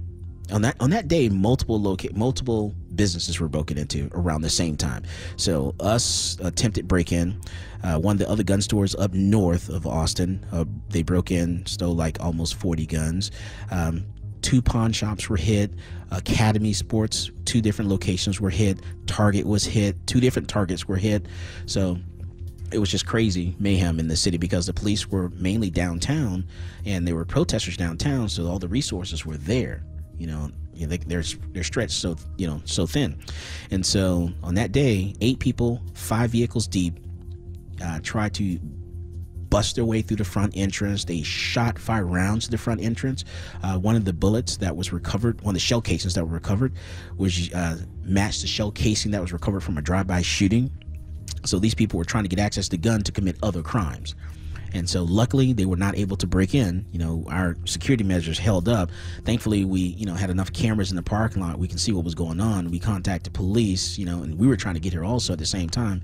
[0.52, 1.78] on that on that day multiple
[2.14, 5.02] multiple businesses were broken into around the same time.
[5.36, 7.40] So us attempted break in
[7.82, 11.64] uh, one of the other gun stores up north of austin uh, they broke in
[11.66, 13.30] stole like almost 40 guns.
[13.70, 14.04] Um,
[14.42, 15.72] two pawn shops were hit
[16.10, 21.26] academy sports two different locations were hit target was hit two different targets were hit.
[21.66, 21.98] So
[22.72, 26.44] it was just crazy mayhem in the city because the police were mainly downtown
[26.84, 29.84] and there were protesters downtown so all the resources were there
[30.18, 33.16] you know they, they're they're stretched so you know so thin.
[33.70, 36.98] And so on that day eight people five vehicles deep
[37.82, 38.58] uh, tried to
[39.48, 41.04] bust their way through the front entrance.
[41.04, 43.24] They shot five rounds to the front entrance.
[43.62, 46.34] Uh, one of the bullets that was recovered one of the shell cases that were
[46.34, 46.74] recovered
[47.16, 50.70] was uh, matched the shell casing that was recovered from a drive-by shooting.
[51.44, 54.14] So these people were trying to get access to gun to commit other crimes
[54.76, 56.84] and so luckily they were not able to break in.
[56.92, 58.90] You know, our security measures held up.
[59.24, 61.58] Thankfully, we, you know, had enough cameras in the parking lot.
[61.58, 62.70] We can see what was going on.
[62.70, 65.46] We contacted police, you know, and we were trying to get here also at the
[65.46, 66.02] same time.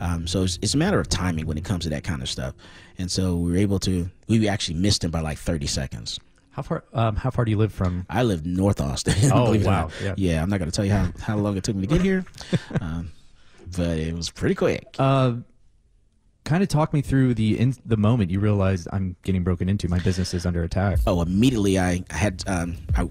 [0.00, 2.28] Um, so it's, it's a matter of timing when it comes to that kind of
[2.28, 2.54] stuff.
[2.98, 6.20] And so we were able to, we actually missed him by like 30 seconds.
[6.52, 6.84] How far?
[6.92, 8.06] Um, how far do you live from?
[8.10, 9.14] I live North Austin.
[9.32, 9.88] Oh wow!
[10.02, 10.14] Yeah.
[10.18, 12.02] yeah, I'm not going to tell you how, how long it took me to get
[12.02, 12.26] here,
[12.82, 13.10] um,
[13.74, 14.84] but it was pretty quick.
[14.98, 15.36] Uh,
[16.44, 19.88] kind of talk me through the in, the moment you realized I'm getting broken into.
[19.88, 20.98] My business is under attack.
[21.06, 23.08] Oh, immediately I had um, I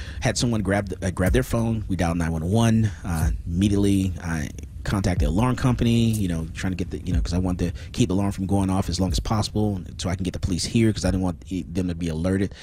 [0.20, 1.84] had someone grab uh, grab their phone.
[1.88, 2.90] We dialed nine one one.
[3.04, 4.48] Uh, immediately I
[4.84, 6.10] the alarm company.
[6.10, 8.32] You know, trying to get the you know because I want to keep the alarm
[8.32, 11.04] from going off as long as possible, so I can get the police here because
[11.04, 11.44] I didn't want
[11.74, 12.54] them to be alerted.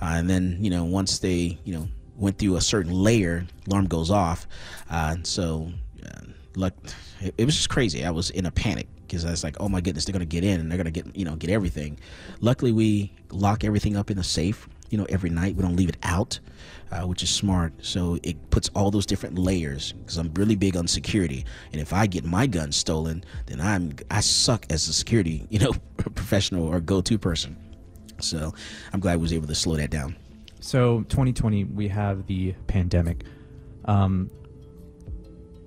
[0.00, 3.86] Uh, and then you know once they you know went through a certain layer, alarm
[3.86, 4.46] goes off.
[4.90, 5.70] Uh, so.
[6.04, 6.20] Uh,
[6.56, 6.74] like
[7.20, 8.04] it, it was just crazy.
[8.04, 10.42] I was in a panic because I was like, oh my goodness, they're gonna get
[10.42, 11.98] in and they're gonna get you know get everything.
[12.40, 14.68] Luckily, we lock everything up in a safe.
[14.90, 16.38] You know, every night we don't leave it out,
[16.90, 17.72] uh, which is smart.
[17.80, 21.44] So it puts all those different layers because I'm really big on security.
[21.72, 25.60] And if I get my gun stolen, then I'm I suck as a security you
[25.60, 27.56] know professional or go-to person.
[28.20, 28.52] So
[28.92, 30.16] I'm glad I was able to slow that down.
[30.60, 33.24] So 2020, we have the pandemic.
[33.84, 34.30] Um,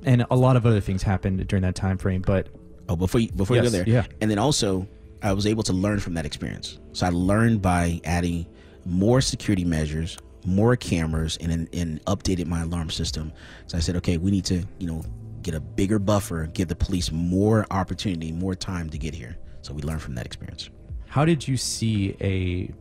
[0.06, 2.22] and a lot of other things happened during that time frame.
[2.22, 2.48] But
[2.90, 4.88] oh, before you, before yes, you go there, yeah, and then also
[5.22, 6.80] I was able to learn from that experience.
[6.94, 8.46] So I learned by adding
[8.86, 13.34] more security measures, more cameras, and and updated my alarm system.
[13.68, 15.04] So I said, okay, we need to you know
[15.42, 19.38] get a bigger buffer, give the police more opportunity, more time to get here.
[19.62, 20.70] So we learned from that experience.
[21.08, 22.74] How did you see a?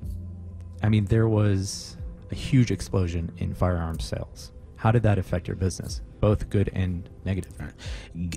[0.85, 1.97] I mean, there was
[2.31, 4.53] a huge explosion in firearms sales.
[4.77, 6.03] How did that affect your business?
[6.21, 7.53] Both good and negative?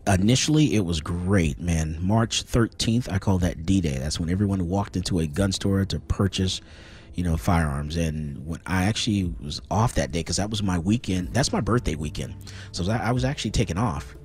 [0.07, 1.97] Initially, it was great, man.
[2.01, 3.97] March 13th, I call that D Day.
[3.97, 6.61] That's when everyone walked into a gun store to purchase,
[7.13, 7.97] you know, firearms.
[7.97, 11.61] And when I actually was off that day, because that was my weekend, that's my
[11.61, 12.35] birthday weekend.
[12.71, 14.15] So I was actually taken off.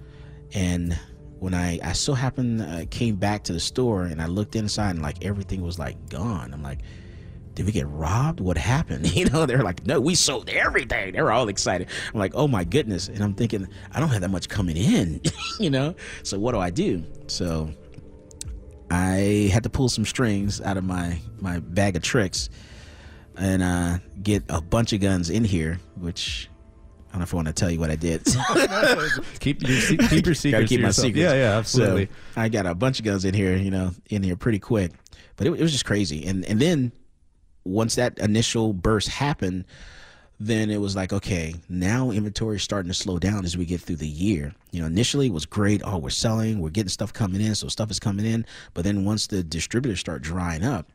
[0.52, 0.98] And
[1.38, 4.90] when I, I so happened, uh, came back to the store and I looked inside
[4.90, 6.54] and like everything was like gone.
[6.54, 6.80] I'm like,
[7.54, 8.40] did we get robbed?
[8.40, 9.04] What happened?
[9.14, 11.12] You know, they're like, no, we sold everything.
[11.12, 11.88] They're all excited.
[12.12, 13.08] I'm like, oh my goodness.
[13.08, 15.20] And I'm thinking, I don't have that much coming in,
[15.60, 15.94] you know?
[16.24, 17.04] So what do I do?
[17.28, 17.70] So
[18.90, 22.50] I had to pull some strings out of my, my bag of tricks
[23.36, 26.50] and uh, get a bunch of guns in here, which
[27.08, 28.24] I don't know if I want to tell you what I did.
[29.38, 30.44] keep your keep your secrets.
[30.44, 31.18] Gotta keep my secrets.
[31.18, 32.06] Yeah, yeah, absolutely.
[32.06, 34.90] So I got a bunch of guns in here, you know, in here pretty quick,
[35.36, 36.26] but it, it was just crazy.
[36.26, 36.90] And and then
[37.64, 39.64] once that initial burst happened,
[40.40, 43.80] then it was like, okay, now inventory is starting to slow down as we get
[43.80, 44.54] through the year.
[44.72, 45.80] You know, initially it was great.
[45.84, 48.44] Oh, we're selling, we're getting stuff coming in, so stuff is coming in.
[48.74, 50.90] But then once the distributors start drying up,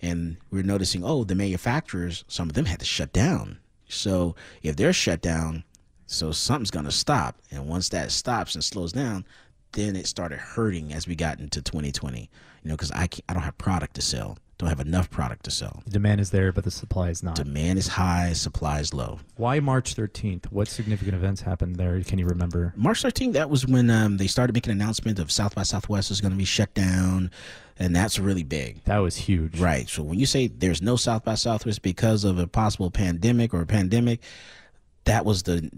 [0.00, 3.58] and we're noticing, oh, the manufacturers, some of them had to shut down.
[3.88, 5.64] So if they're shut down,
[6.06, 7.36] so something's to stop.
[7.50, 9.24] And once that stops and slows down,
[9.72, 12.30] then it started hurting as we got into 2020.
[12.62, 15.50] You know, because I I don't have product to sell don't have enough product to
[15.50, 15.82] sell.
[15.84, 17.34] The demand is there, but the supply is not.
[17.34, 19.18] Demand is high, supply is low.
[19.36, 20.46] Why March 13th?
[20.46, 22.00] What significant events happened there?
[22.02, 22.72] Can you remember?
[22.76, 26.10] March 13th, that was when um, they started making an announcement of South by Southwest
[26.10, 27.30] is going to be shut down.
[27.76, 28.84] And that's really big.
[28.84, 29.58] That was huge.
[29.58, 29.88] Right.
[29.88, 33.62] So when you say there's no South by Southwest because of a possible pandemic or
[33.62, 34.20] a pandemic,
[35.04, 35.70] that was the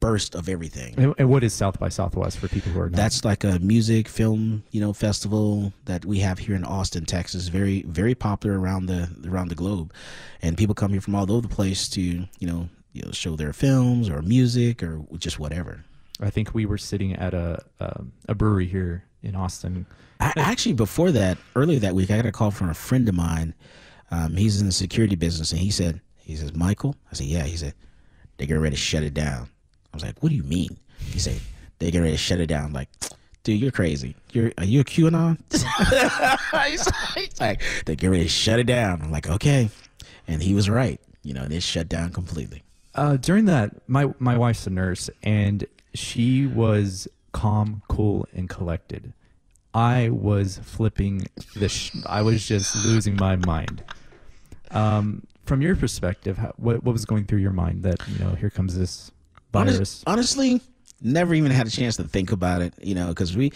[0.00, 0.94] burst of everything.
[0.96, 2.96] And, and, what is South by Southwest for people who are not?
[2.96, 7.48] That's like a music film, you know, festival that we have here in Austin, Texas.
[7.48, 9.92] Very, very popular around the around the globe,
[10.42, 13.36] and people come here from all over the place to, you know, you know, show
[13.36, 15.84] their films or music or just whatever.
[16.20, 19.86] I think we were sitting at a um, a brewery here in Austin.
[20.20, 23.14] I, actually, before that, earlier that week, I got a call from a friend of
[23.14, 23.54] mine.
[24.10, 26.96] Um, he's in the security business, and he said, he says, Michael.
[27.10, 27.42] I said, yeah.
[27.42, 27.74] He said,
[28.36, 29.50] they're getting ready to shut it down
[29.94, 31.40] was like, "What do you mean?" He said,
[31.78, 32.88] "They get ready to shut it down." like,
[33.46, 34.16] dude, you're crazy.
[34.32, 35.38] You're are you a QAnon?
[37.14, 39.00] he's like, they get ready to shut it down.
[39.02, 39.70] I'm like, okay,
[40.26, 41.00] and he was right.
[41.22, 42.64] You know, it shut down completely.
[42.94, 49.12] Uh, during that, my my wife's a nurse, and she was calm, cool, and collected.
[49.72, 51.68] I was flipping the.
[51.68, 53.84] Sh- I was just losing my mind.
[54.72, 58.34] Um, from your perspective, how, what what was going through your mind that you know
[58.34, 59.12] here comes this
[59.64, 60.02] virus?
[60.06, 60.60] honestly,
[61.00, 62.74] never even had a chance to think about it.
[62.82, 63.52] You know, because we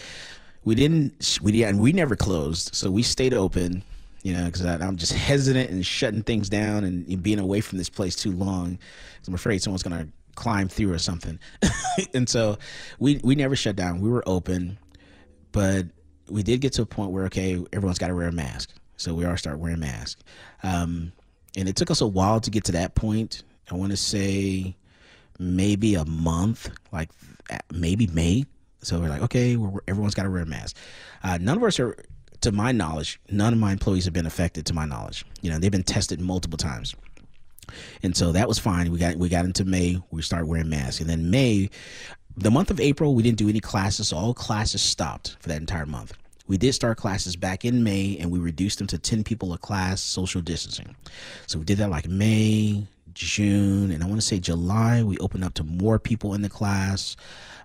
[0.63, 3.83] we didn't we yeah, and we never closed, so we stayed open.
[4.23, 7.89] You know, because I'm just hesitant and shutting things down and being away from this
[7.89, 8.77] place too long.
[8.77, 11.39] Cause I'm afraid someone's gonna climb through or something.
[12.13, 12.57] and so
[12.99, 13.99] we we never shut down.
[13.99, 14.77] We were open,
[15.51, 15.87] but
[16.29, 18.71] we did get to a point where okay, everyone's got to wear a mask.
[18.97, 20.23] So we all start wearing masks.
[20.61, 21.11] Um,
[21.57, 23.43] and it took us a while to get to that point.
[23.69, 24.75] I want to say
[25.41, 27.09] maybe a month, like
[27.73, 28.45] maybe May.
[28.83, 30.77] So we're like, okay, we're, everyone's got to wear a mask.
[31.23, 31.97] Uh, none of us are,
[32.41, 34.65] to my knowledge, none of my employees have been affected.
[34.67, 36.95] To my knowledge, you know, they've been tested multiple times,
[38.03, 38.91] and so that was fine.
[38.91, 41.69] We got we got into May, we started wearing masks, and then May,
[42.37, 44.09] the month of April, we didn't do any classes.
[44.09, 46.13] So all classes stopped for that entire month.
[46.47, 49.57] We did start classes back in May, and we reduced them to ten people a
[49.57, 50.95] class, social distancing.
[51.45, 55.43] So we did that like May, June, and I want to say July, we opened
[55.43, 57.15] up to more people in the class.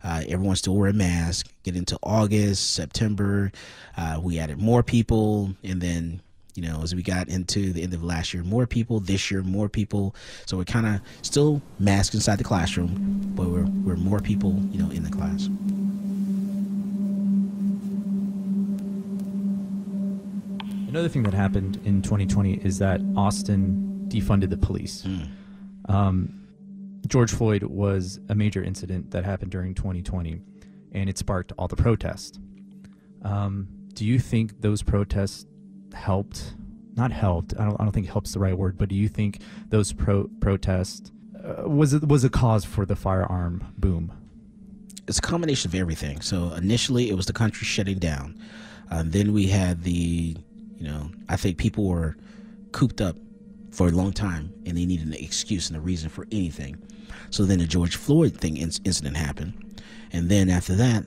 [0.05, 1.49] Uh, everyone still wear a mask.
[1.63, 3.51] Get into August, September,
[3.97, 6.21] uh, we added more people, and then
[6.55, 9.01] you know as we got into the end of last year, more people.
[9.01, 10.15] This year, more people.
[10.47, 14.83] So we're kind of still masked inside the classroom, but we're we're more people, you
[14.83, 15.49] know, in the class.
[20.89, 25.03] Another thing that happened in 2020 is that Austin defunded the police.
[25.03, 25.29] Mm.
[25.87, 26.47] Um,
[27.07, 30.41] George Floyd was a major incident that happened during 2020,
[30.93, 32.39] and it sparked all the protests.
[33.23, 35.47] Um, do you think those protests
[35.95, 36.55] helped?
[36.97, 37.55] Not helped.
[37.59, 37.81] I don't.
[37.81, 38.79] I don't think helps the right word.
[38.79, 41.11] But do you think those pro- protests
[41.45, 44.13] uh, was it was a cause for the firearm boom?
[45.07, 46.21] It's a combination of everything.
[46.21, 48.41] So initially, it was the country shutting down.
[48.91, 50.37] Uh, then we had the,
[50.79, 52.17] you know, I think people were
[52.73, 53.17] cooped up
[53.77, 56.77] for a long time and they needed an excuse and a reason for anything.
[57.29, 59.83] So then the George Floyd thing incident happened.
[60.13, 61.05] And then after that,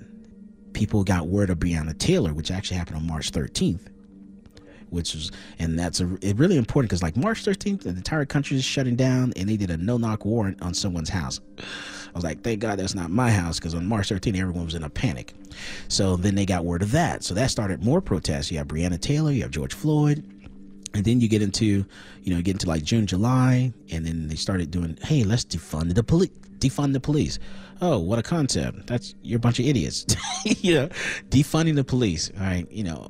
[0.74, 3.88] people got word of Breonna Taylor, which actually happened on March 13th.
[4.92, 8.58] Which was, and that's a, it really important because, like March 13th, the entire country
[8.58, 11.40] is shutting down, and they did a no-knock warrant on someone's house.
[11.60, 14.74] I was like, thank God that's not my house because on March 13th, everyone was
[14.74, 15.36] in a panic.
[15.90, 17.24] So then they got word of that.
[17.24, 18.52] So that started more protests.
[18.52, 20.24] You have Breonna Taylor, you have George Floyd,
[20.94, 21.86] and then you get into
[22.24, 25.94] you know get into like june july and then they started doing hey let's defund
[25.94, 27.40] the police defund the police.
[27.82, 28.86] Oh what a concept.
[28.88, 30.06] That's you're a bunch of idiots.
[30.46, 30.88] You know
[31.30, 32.70] defunding the police all right?
[32.70, 33.08] You know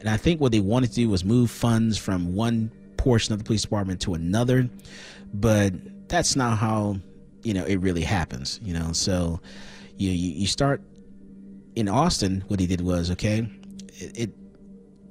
[0.00, 3.38] and i think what they wanted to do was move funds from one portion of
[3.38, 4.68] the police department to another
[5.32, 5.72] but
[6.08, 6.96] that's not how
[7.42, 8.92] you know it really happens you know?
[8.92, 9.40] So
[9.96, 10.82] you you, you start
[11.76, 13.48] in austin what he did was okay
[13.94, 14.30] it, it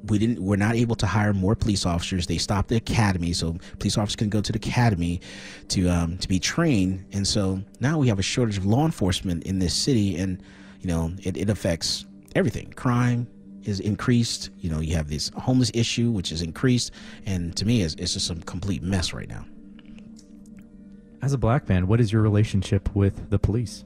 [0.07, 2.27] we didn't we're not able to hire more police officers.
[2.27, 5.21] They stopped the academy so police officers can go to the academy
[5.69, 7.05] to um, to be trained.
[7.11, 10.41] And so now we have a shortage of law enforcement in this city and
[10.81, 12.71] you know it, it affects everything.
[12.73, 13.27] Crime
[13.63, 14.49] is increased.
[14.59, 16.91] You know you have this homeless issue which is increased.
[17.25, 19.45] And to me it's, it's just a complete mess right now.
[21.21, 23.83] As a black man, what is your relationship with the police?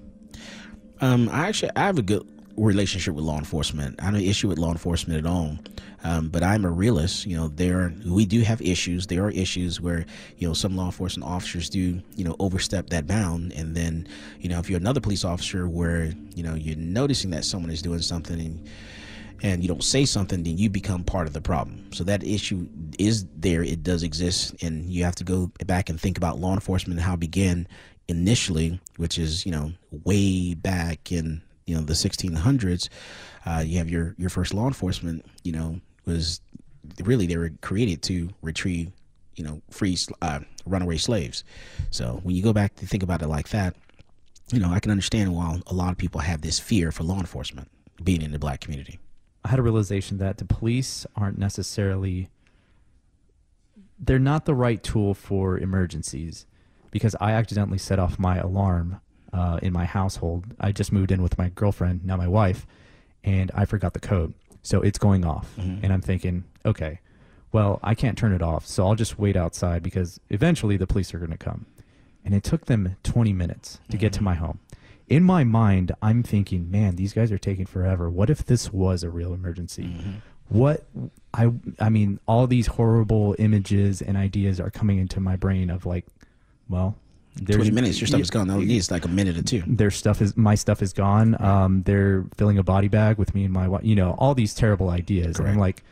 [1.01, 2.23] Um, I actually I have a good
[2.57, 3.99] relationship with law enforcement.
[4.01, 5.57] I have an issue with law enforcement at all.
[6.03, 7.25] Um, but I'm a realist.
[7.25, 9.07] You know, there we do have issues.
[9.07, 10.05] There are issues where
[10.37, 14.07] you know some law enforcement officers do you know overstep that bound, and then
[14.39, 17.81] you know if you're another police officer where you know you're noticing that someone is
[17.81, 18.67] doing something and
[19.43, 21.91] and you don't say something, then you become part of the problem.
[21.91, 23.61] So that issue is there.
[23.61, 27.05] It does exist, and you have to go back and think about law enforcement and
[27.05, 27.67] how it began
[28.09, 29.71] initially, which is you know
[30.03, 32.89] way back in you know the 1600s.
[33.45, 36.41] Uh, you have your your first law enforcement, you know, was
[37.03, 38.91] really they were created to retrieve
[39.35, 41.43] you know free uh, runaway slaves
[41.89, 43.75] so when you go back to think about it like that
[44.51, 47.19] you know i can understand why a lot of people have this fear for law
[47.19, 47.69] enforcement
[48.03, 48.99] being in the black community
[49.43, 52.29] i had a realization that the police aren't necessarily
[53.97, 56.45] they're not the right tool for emergencies
[56.91, 58.99] because i accidentally set off my alarm
[59.33, 62.65] uh, in my household i just moved in with my girlfriend now my wife
[63.23, 65.53] and i forgot the code so it's going off.
[65.57, 65.83] Mm-hmm.
[65.83, 67.01] And I'm thinking, okay,
[67.51, 68.65] well, I can't turn it off.
[68.65, 71.67] So I'll just wait outside because eventually the police are going to come.
[72.25, 73.97] And it took them 20 minutes to mm-hmm.
[73.97, 74.25] get to mm-hmm.
[74.25, 74.59] my home.
[75.09, 78.09] In my mind, I'm thinking, man, these guys are taking forever.
[78.09, 79.83] What if this was a real emergency?
[79.83, 80.11] Mm-hmm.
[80.47, 80.85] What
[81.33, 85.85] I I mean, all these horrible images and ideas are coming into my brain of
[85.85, 86.05] like,
[86.69, 86.95] well,
[87.35, 88.47] there's, 20 minutes, your stuff is gone.
[88.59, 89.63] You need like a minute or two.
[89.65, 91.41] Their stuff is, my stuff is gone.
[91.41, 94.53] Um, they're filling a body bag with me and my wife, you know, all these
[94.53, 95.39] terrible ideas.
[95.39, 95.83] And I'm like,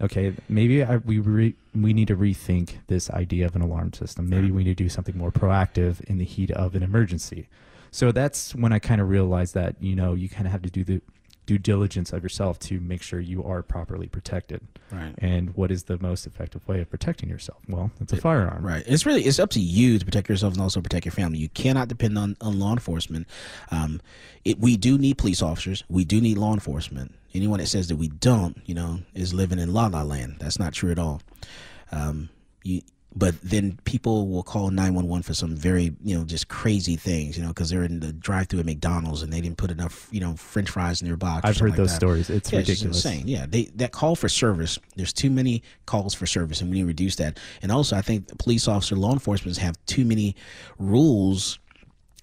[0.00, 4.28] okay, maybe I, we re, we need to rethink this idea of an alarm system.
[4.28, 7.48] Maybe we need to do something more proactive in the heat of an emergency.
[7.90, 10.70] So that's when I kind of realized that, you know, you kind of have to
[10.70, 11.00] do the
[11.46, 14.60] due diligence of yourself to make sure you are properly protected.
[14.90, 15.14] Right.
[15.18, 17.58] And what is the most effective way of protecting yourself?
[17.68, 18.64] Well, it's a it, firearm.
[18.64, 18.82] Right.
[18.86, 21.38] It's really it's up to you to protect yourself and also protect your family.
[21.38, 23.26] You cannot depend on, on law enforcement.
[23.70, 24.00] Um,
[24.44, 25.84] it, we do need police officers.
[25.88, 27.14] We do need law enforcement.
[27.34, 30.36] Anyone that says that we don't, you know, is living in la la land.
[30.38, 31.20] That's not true at all.
[31.90, 32.28] Um,
[32.62, 32.82] you
[33.16, 37.42] but then people will call 911 for some very you know just crazy things you
[37.42, 40.34] know because they're in the drive-through at mcdonald's and they didn't put enough you know
[40.34, 41.96] french fries in their box i've heard like those that.
[41.96, 42.30] stories.
[42.30, 42.98] It's yeah, ridiculous.
[42.98, 43.28] it's insane.
[43.28, 46.82] Yeah they that call for service there's too many calls for service and we need
[46.82, 47.38] to reduce that.
[47.62, 50.34] And also i think police officer law enforcement have too many
[50.78, 51.58] rules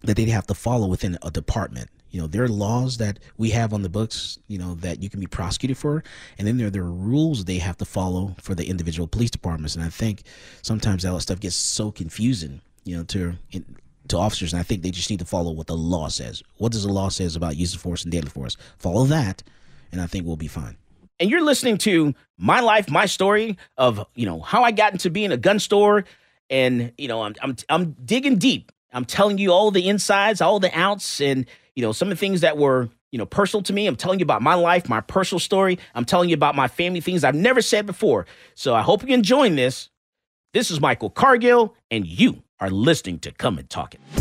[0.04, 3.50] that they have to follow within a department you know, there are laws that we
[3.52, 6.04] have on the books, you know, that you can be prosecuted for,
[6.38, 9.76] and then there are the rules they have to follow for the individual police departments.
[9.76, 10.24] And I think
[10.62, 13.36] sometimes that stuff gets so confusing, you know, to
[14.10, 14.54] to officers.
[14.54, 16.44] And I think they just need to follow what the law says.
[16.58, 18.58] What does the law says about use of force and deadly force?
[18.78, 19.42] Follow that,
[19.92, 20.78] and I think we'll be fine.
[21.20, 25.10] And you're listening to my life, my story of you know how I got into
[25.10, 26.04] being a gun store,
[26.50, 28.72] and you know I'm I'm I'm digging deep.
[28.94, 31.46] I'm telling you all the insides, all the outs, and
[31.76, 33.88] you know, some of the things that were, you know, personal to me.
[33.88, 35.80] I'm telling you about my life, my personal story.
[35.96, 38.26] I'm telling you about my family, things I've never said before.
[38.56, 39.90] So I hope you're enjoying this.
[40.54, 44.21] This is Michael Cargill, and you are listening to Come and Talk It.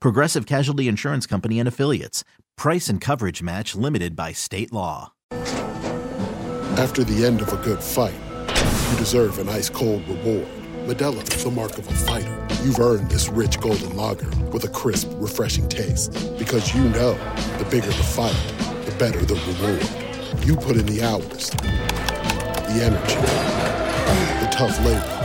[0.00, 2.24] Progressive Casualty Insurance Company and Affiliates.
[2.56, 5.12] Price and coverage match limited by state law.
[6.78, 8.14] After the end of a good fight,
[8.90, 10.46] you deserve an ice cold reward.
[10.86, 12.46] Modelo is the mark of a fighter.
[12.62, 16.12] You've earned this rich golden lager with a crisp, refreshing taste.
[16.38, 17.14] Because you know
[17.58, 18.36] the bigger the fight,
[18.84, 20.46] the better the reward.
[20.46, 23.58] You put in the hours, the energy
[24.40, 25.17] the tough labor.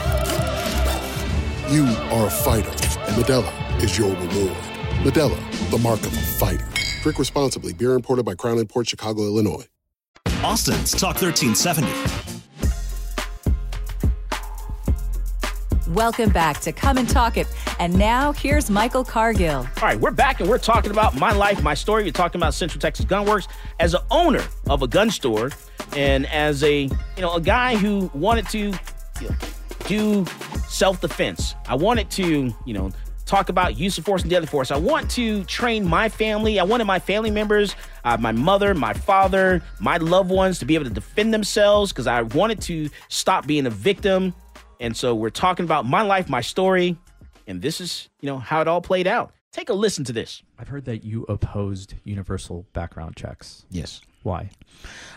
[1.69, 4.57] You are a fighter, and Modelo is your reward.
[5.01, 6.67] Modelo, the mark of a fighter.
[7.01, 7.71] Drink responsibly.
[7.71, 9.65] Beer imported by Crown Imports Chicago, Illinois.
[10.43, 11.87] Austin's Talk 1370.
[15.93, 17.47] Welcome back to Come and Talk It.
[17.79, 19.59] And now here's Michael Cargill.
[19.59, 22.03] All right, we're back and we're talking about my life, my story.
[22.03, 23.47] We're talking about Central Texas Gunworks
[23.79, 25.51] as an owner of a gun store
[25.95, 28.73] and as a you know a guy who wanted to
[29.21, 29.35] you know,
[29.87, 30.25] do
[30.67, 31.55] self defense.
[31.67, 32.91] I wanted to you know
[33.25, 34.71] talk about use of force and deadly force.
[34.71, 36.59] I want to train my family.
[36.59, 40.75] I wanted my family members, uh, my mother, my father, my loved ones to be
[40.75, 44.33] able to defend themselves because I wanted to stop being a victim.
[44.79, 46.97] And so we're talking about my life, my story,
[47.47, 49.31] and this is, you know, how it all played out.
[49.51, 50.41] Take a listen to this.
[50.57, 53.65] I've heard that you opposed universal background checks.
[53.69, 54.01] Yes.
[54.23, 54.49] Why?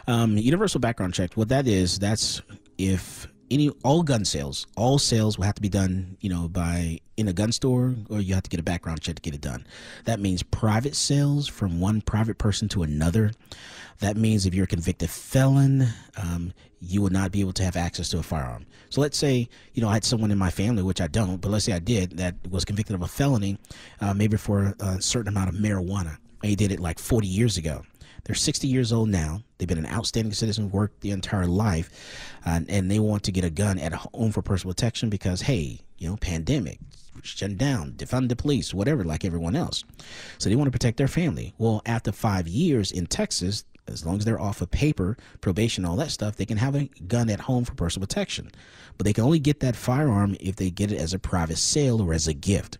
[0.06, 1.34] Um, universal background check.
[1.34, 2.42] What that is, that's
[2.76, 7.00] if any all gun sales, all sales will have to be done, you know, by
[7.16, 9.40] in a gun store, or you have to get a background check to get it
[9.40, 9.66] done.
[10.04, 13.32] That means private sales from one private person to another.
[14.00, 17.76] That means if you're a convicted felon, um, you will not be able to have
[17.76, 18.66] access to a firearm.
[18.90, 21.50] So let's say, you know, I had someone in my family, which I don't, but
[21.50, 23.58] let's say I did, that was convicted of a felony,
[24.00, 26.18] uh, maybe for a certain amount of marijuana.
[26.42, 27.82] And he did it like 40 years ago.
[28.26, 29.42] They're 60 years old now.
[29.56, 31.90] They've been an outstanding citizen, worked the entire life,
[32.44, 35.80] uh, and they want to get a gun at home for personal protection because, hey,
[35.96, 36.80] you know, pandemic,
[37.22, 39.84] shut down, defund the police, whatever, like everyone else.
[40.38, 41.54] So they want to protect their family.
[41.56, 45.96] Well, after five years in Texas, as long as they're off of paper, probation, all
[45.96, 48.50] that stuff, they can have a gun at home for personal protection.
[48.98, 52.02] But they can only get that firearm if they get it as a private sale
[52.02, 52.78] or as a gift.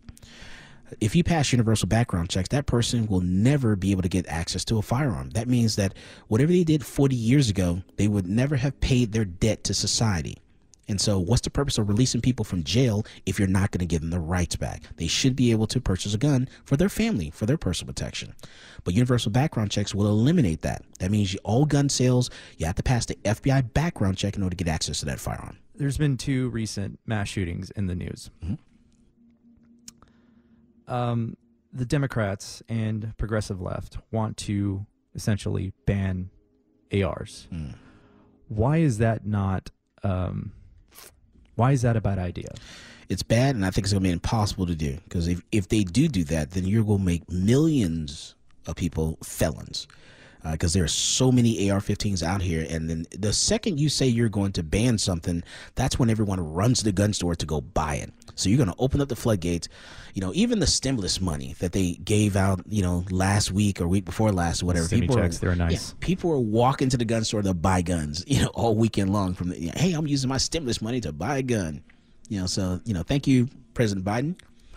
[1.01, 4.64] If you pass universal background checks, that person will never be able to get access
[4.66, 5.30] to a firearm.
[5.30, 5.95] That means that
[6.28, 10.39] whatever they did 40 years ago, they would never have paid their debt to society.
[10.89, 13.87] And so, what's the purpose of releasing people from jail if you're not going to
[13.87, 14.84] give them the rights back?
[14.97, 18.34] They should be able to purchase a gun for their family, for their personal protection.
[18.84, 20.82] But universal background checks will eliminate that.
[21.01, 24.43] That means you, all gun sales, you have to pass the FBI background check in
[24.45, 25.59] order to get access to that firearm.
[25.74, 28.30] There's been two recent mass shootings in the news.
[28.45, 28.55] Mm-hmm.
[30.89, 31.37] Um,
[31.72, 36.30] the Democrats and progressive left want to essentially ban
[36.93, 37.49] ARs.
[37.53, 37.74] Mm.
[38.49, 39.70] Why is that not?
[40.03, 40.53] Um,
[41.57, 42.51] why is that a bad idea?
[43.09, 45.68] It's bad, and I think it's going to be impossible to do because if, if
[45.68, 48.34] they do do that, then you're going to make millions
[48.66, 49.87] of people felons
[50.53, 52.66] because uh, there are so many AR-15s out here.
[52.68, 55.43] And then the second you say you're going to ban something,
[55.74, 58.12] that's when everyone runs to the gun store to go buy it.
[58.37, 59.68] So you're going to open up the floodgates.
[60.14, 63.89] You know, even the stimulus money that they gave out, you know, last week or
[63.89, 64.89] week before last, or whatever.
[64.89, 65.91] people checks, are, they're nice.
[65.91, 69.12] Yeah, people are walking to the gun store to buy guns, you know, all weekend
[69.12, 69.34] long.
[69.34, 71.82] From the, hey, I'm using my stimulus money to buy a gun.
[72.28, 74.37] You know, so you know, thank you, President Biden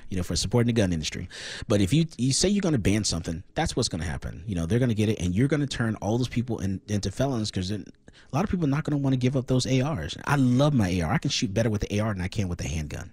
[0.09, 1.29] you know, for supporting the gun industry.
[1.67, 4.43] But if you you say you're going to ban something, that's what's going to happen.
[4.47, 6.59] You know, they're going to get it, and you're going to turn all those people
[6.59, 7.83] in, into felons because a
[8.31, 10.17] lot of people are not going to want to give up those ARs.
[10.25, 11.13] I love my AR.
[11.13, 13.11] I can shoot better with the AR than I can with the handgun.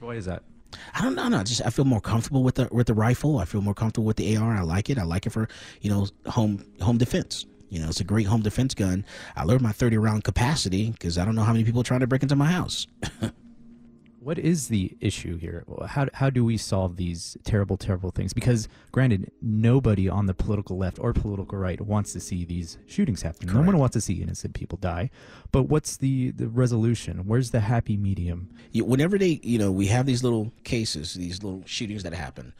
[0.00, 0.42] Why is that?
[0.94, 1.28] I don't know.
[1.28, 3.38] No, just I feel more comfortable with the with the rifle.
[3.38, 4.56] I feel more comfortable with the AR.
[4.56, 4.98] I like it.
[4.98, 5.48] I like it for
[5.80, 7.46] you know home home defense.
[7.70, 9.04] You know, it's a great home defense gun.
[9.36, 12.00] I learned my 30 round capacity because I don't know how many people are trying
[12.00, 12.86] to break into my house.
[14.20, 15.64] what is the issue here?
[15.86, 18.32] How, how do we solve these terrible, terrible things?
[18.32, 23.22] Because, granted, nobody on the political left or political right wants to see these shootings
[23.22, 23.48] happen.
[23.48, 23.54] Correct.
[23.54, 25.10] No one wants to see innocent people die.
[25.52, 27.26] But what's the, the resolution?
[27.26, 28.50] Where's the happy medium?
[28.72, 32.54] Yeah, whenever they, you know, we have these little cases, these little shootings that happen,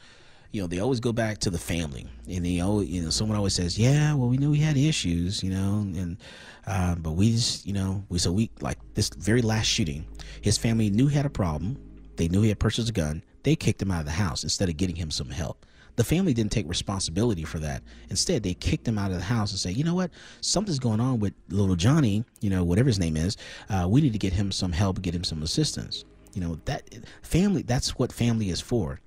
[0.51, 3.37] you know, they always go back to the family, and they always, you know, someone
[3.37, 6.17] always says, "Yeah, well, we knew he had issues, you know, and
[6.65, 10.05] uh, but we just, you know, we so we like this very last shooting,
[10.41, 11.77] his family knew he had a problem.
[12.15, 13.23] They knew he had purchased a gun.
[13.43, 15.65] They kicked him out of the house instead of getting him some help.
[15.95, 17.83] The family didn't take responsibility for that.
[18.09, 20.99] Instead, they kicked him out of the house and say, you know what, something's going
[20.99, 23.35] on with little Johnny, you know, whatever his name is.
[23.69, 26.05] Uh, we need to get him some help, get him some assistance.
[26.33, 26.83] You know that
[27.21, 27.63] family.
[27.63, 28.99] That's what family is for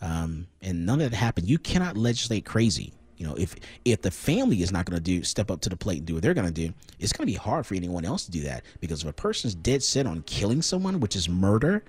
[0.00, 1.48] um, and none of that happened.
[1.48, 2.92] You cannot legislate crazy.
[3.16, 5.76] You know, if if the family is not going to do step up to the
[5.76, 8.04] plate and do what they're going to do, it's going to be hard for anyone
[8.04, 8.62] else to do that.
[8.80, 11.82] Because if a person's dead set on killing someone, which is murder,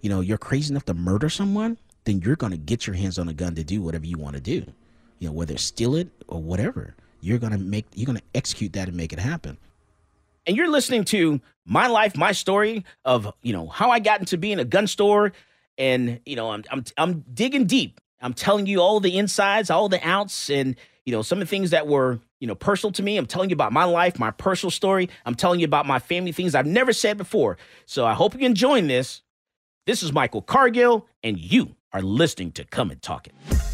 [0.00, 3.18] you know, you're crazy enough to murder someone, then you're going to get your hands
[3.18, 4.66] on a gun to do whatever you want to do.
[5.20, 8.72] You know, whether steal it or whatever, you're going to make you're going to execute
[8.72, 9.56] that and make it happen.
[10.46, 14.36] And you're listening to my life, my story of you know how I got into
[14.36, 15.32] being a gun store
[15.78, 18.00] and you know I'm I'm I'm digging deep.
[18.20, 21.50] I'm telling you all the insides, all the outs, and you know some of the
[21.50, 23.16] things that were you know personal to me.
[23.16, 25.08] I'm telling you about my life, my personal story.
[25.26, 27.58] I'm telling you about my family things I've never said before.
[27.86, 29.22] So I hope you're enjoying this.
[29.86, 33.73] This is Michael Cargill, and you are listening to Come and Talk It.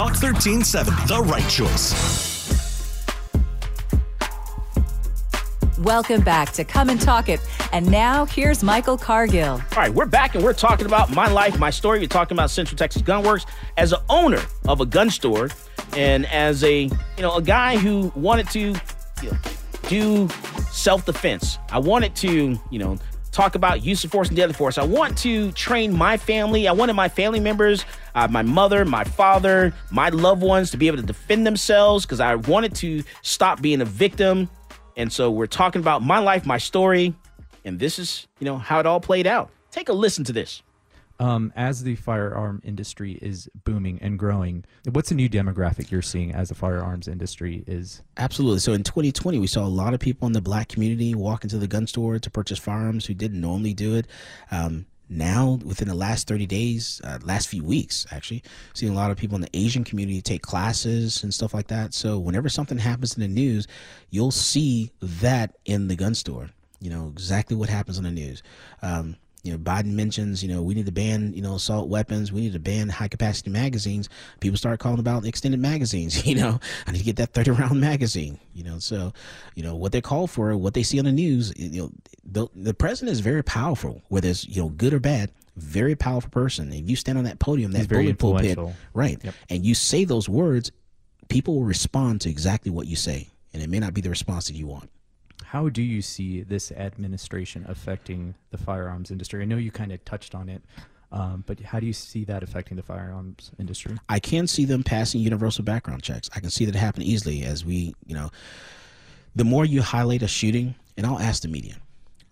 [0.00, 1.92] Talk 1370, the right choice.
[5.80, 7.38] Welcome back to Come and Talk It.
[7.70, 9.60] And now here's Michael Cargill.
[9.60, 11.98] All right, we're back and we're talking about my life, my story.
[11.98, 13.44] We're talking about Central Texas Gunworks
[13.76, 15.50] as an owner of a gun store
[15.94, 18.74] and as a, you know, a guy who wanted to
[19.22, 19.38] you know,
[19.86, 20.30] do
[20.70, 21.58] self-defense.
[21.68, 22.96] I wanted to, you know,
[23.32, 24.78] talk about use of force and deadly force.
[24.78, 26.66] I want to train my family.
[26.68, 30.86] I wanted my family members, uh, my mother, my father, my loved ones to be
[30.86, 34.48] able to defend themselves because I wanted to stop being a victim.
[34.96, 37.14] And so we're talking about my life, my story,
[37.64, 39.50] and this is, you know, how it all played out.
[39.70, 40.62] Take a listen to this.
[41.20, 46.32] Um, as the firearm industry is booming and growing, what's a new demographic you're seeing
[46.32, 48.02] as the firearms industry is?
[48.16, 48.60] Absolutely.
[48.60, 51.58] So in 2020, we saw a lot of people in the black community walk into
[51.58, 54.06] the gun store to purchase firearms who didn't normally do it.
[54.50, 58.42] Um, now, within the last 30 days, uh, last few weeks, actually,
[58.72, 61.92] seeing a lot of people in the Asian community take classes and stuff like that.
[61.92, 63.66] So whenever something happens in the news,
[64.08, 66.50] you'll see that in the gun store.
[66.80, 68.42] You know exactly what happens in the news.
[68.80, 72.30] Um, you know, Biden mentions, you know, we need to ban, you know, assault weapons.
[72.30, 74.08] We need to ban high capacity magazines.
[74.40, 76.20] People start calling about extended magazines.
[76.30, 78.78] You know, I need to get that 30 round magazine, you know.
[78.78, 79.12] So,
[79.56, 81.90] you know, what they call for, what they see on the news, you know,
[82.24, 86.30] the, the president is very powerful, whether it's, you know, good or bad, very powerful
[86.30, 86.72] person.
[86.72, 88.58] If you stand on that podium, that very pulpit,
[88.94, 89.34] right, yep.
[89.48, 90.70] and you say those words,
[91.28, 93.28] people will respond to exactly what you say.
[93.52, 94.88] And it may not be the response that you want.
[95.50, 99.42] How do you see this administration affecting the firearms industry?
[99.42, 100.62] I know you kind of touched on it,
[101.10, 103.96] um, but how do you see that affecting the firearms industry?
[104.08, 106.30] I can see them passing universal background checks.
[106.36, 108.30] I can see that happen easily as we, you know,
[109.34, 111.78] the more you highlight a shooting, and I'll ask the media.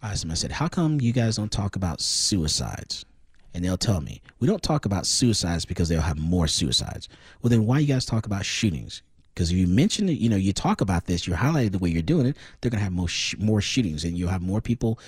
[0.01, 3.05] I asked them, I said, how come you guys don't talk about suicides?
[3.53, 7.09] And they'll tell me, we don't talk about suicides because they'll have more suicides.
[7.43, 9.03] Well, then why you guys talk about shootings?
[9.39, 11.89] Because if you mention it, you know, you talk about this, you highlight the way
[11.89, 14.61] you're doing it, they're going to have more, sh- more shootings and you'll have more
[14.61, 14.99] people,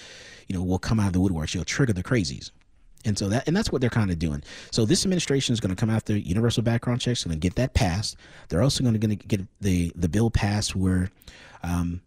[0.47, 1.53] you know, will come out of the woodworks.
[1.53, 2.53] You'll trigger the crazies.
[3.05, 4.45] And so that, and that's what they're kind of doing.
[4.71, 7.75] So this administration is going to come after universal background checks, going to get that
[7.75, 8.17] passed.
[8.51, 11.11] They're also going to get the the bill passed where
[11.65, 12.01] um,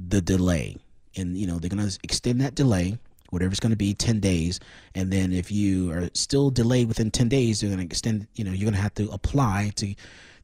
[0.00, 0.76] the delay,
[1.16, 2.98] and you know they're going to extend that delay,
[3.28, 4.58] whatever it's going to be, ten days.
[4.96, 8.26] And then if you are still delayed within ten days, they're going to extend.
[8.34, 9.94] You know, you're going to have to apply to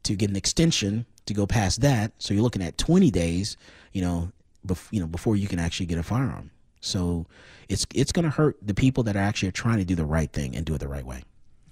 [0.04, 2.12] to get an extension to go past that.
[2.18, 3.56] So you're looking at 20 days,
[3.92, 4.32] you know,
[4.66, 6.50] bef- you know, before you can actually get a firearm.
[6.80, 7.26] So
[7.68, 10.32] it's it's going to hurt the people that are actually trying to do the right
[10.32, 11.22] thing and do it the right way.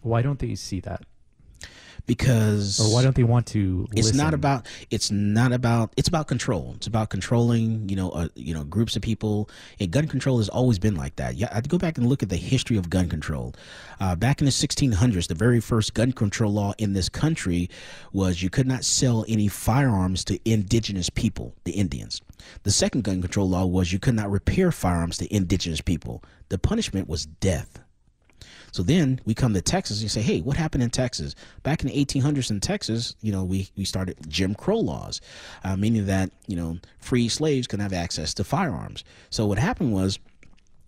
[0.02, 1.02] Why don't they see that?
[2.06, 4.16] Because or why don't they want to it's listen?
[4.16, 6.74] not about it's not about it's about control.
[6.76, 9.48] It's about controlling you know uh, you know groups of people.
[9.80, 11.36] And gun control has always been like that.
[11.36, 13.54] Yeah i'd go back and look at the history of gun control.
[14.00, 17.70] Uh, back in the 1600s the very first gun control law in this country
[18.12, 22.20] was you could not sell any firearms to indigenous people the indians.
[22.64, 26.22] The second gun control law was you could not repair firearms to indigenous people.
[26.50, 27.83] The punishment was death
[28.74, 31.36] so then we come to Texas and say, hey, what happened in Texas?
[31.62, 35.20] Back in the 1800s in Texas, you know, we, we started Jim Crow laws,
[35.62, 39.04] uh, meaning that, you know, free slaves can have access to firearms.
[39.30, 40.18] So what happened was,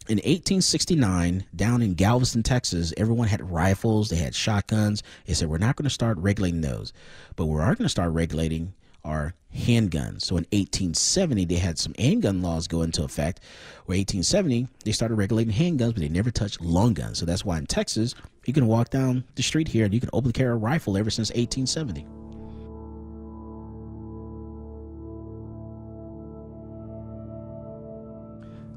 [0.08, 5.04] in 1869, down in Galveston, Texas, everyone had rifles, they had shotguns.
[5.26, 6.92] They said, We're not going to start regulating those,
[7.36, 8.74] but we are going to start regulating
[9.06, 10.22] are handguns.
[10.22, 13.40] So in 1870, they had some handgun laws go into effect.
[13.86, 17.18] Where 1870, they started regulating handguns, but they never touched long guns.
[17.18, 20.10] So that's why in Texas, you can walk down the street here and you can
[20.12, 22.06] openly carry a rifle ever since 1870.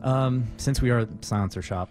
[0.01, 1.89] Um, since we are silencer shop,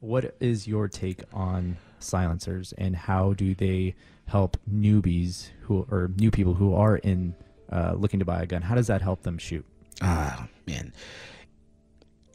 [0.00, 3.94] what is your take on silencers and how do they
[4.26, 7.34] help newbies who or new people who are in
[7.74, 8.62] uh, looking to buy a gun?
[8.62, 9.66] How does that help them shoot?
[10.00, 10.92] Ah, man.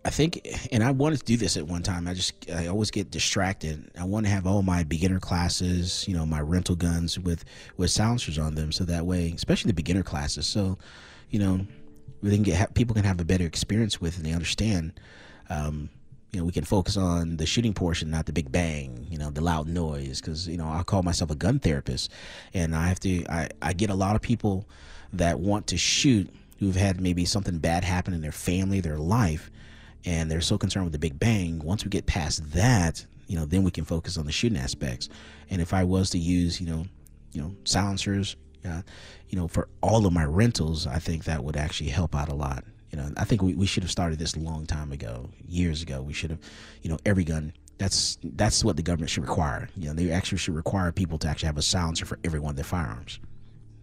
[0.05, 0.39] I think,
[0.71, 2.07] and I wanted to do this at one time.
[2.07, 3.91] I just, I always get distracted.
[3.99, 7.43] I want to have all my beginner classes, you know, my rental guns with
[7.75, 10.77] with silencers on them, so that way, especially the beginner classes, so
[11.29, 11.67] you know,
[12.21, 14.99] we can get people can have a better experience with, and they understand.
[15.49, 15.89] Um,
[16.31, 19.31] you know, we can focus on the shooting portion, not the big bang, you know,
[19.31, 20.21] the loud noise.
[20.21, 22.11] Because you know, I call myself a gun therapist,
[22.53, 23.25] and I have to.
[23.25, 24.67] I I get a lot of people
[25.13, 26.29] that want to shoot
[26.59, 29.49] who've had maybe something bad happen in their family, their life,
[30.05, 31.59] and they're so concerned with the big bang.
[31.59, 35.09] Once we get past that, you know, then we can focus on the shooting aspects.
[35.49, 36.85] And if I was to use, you know,
[37.31, 38.35] you know, silencers,
[38.67, 38.81] uh,
[39.29, 42.33] you know, for all of my rentals, I think that would actually help out a
[42.33, 42.63] lot.
[42.91, 45.81] You know, I think we, we should have started this a long time ago, years
[45.81, 46.01] ago.
[46.01, 46.39] We should have,
[46.81, 47.53] you know, every gun.
[47.77, 49.69] That's that's what the government should require.
[49.77, 52.49] You know, they actually should require people to actually have a silencer for every one
[52.49, 53.19] of their firearms.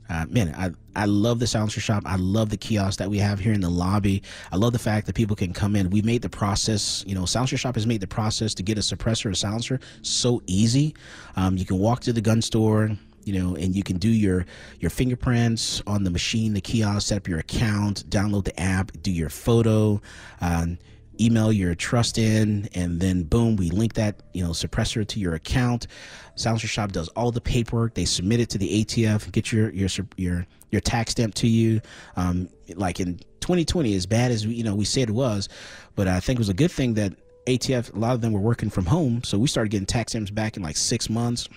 [0.08, 2.02] Uh, man, I, I love the silencer shop.
[2.06, 4.22] I love the kiosk that we have here in the lobby.
[4.52, 5.90] I love the fact that people can come in.
[5.90, 8.80] We made the process, you know, silencer shop has made the process to get a
[8.80, 10.94] suppressor or silencer so easy.
[11.36, 12.90] Um, you can walk to the gun store,
[13.24, 14.46] you know, and you can do your
[14.78, 19.10] your fingerprints on the machine, the kiosk, set up your account, download the app, do
[19.10, 20.00] your photo.
[20.40, 20.78] Um,
[21.20, 25.34] email your trust in and then boom we link that you know suppressor to your
[25.34, 25.86] account.
[26.34, 27.94] Silencer shop does all the paperwork.
[27.94, 31.80] They submit it to the atf get your your your your tax stamp to you.
[32.16, 35.48] Um, like in 2020 as bad as we, you know we said it was
[35.94, 37.12] but i think it was a good thing that
[37.46, 40.32] atf a lot of them were working from home so we started getting tax stamps
[40.32, 41.48] back in like six months.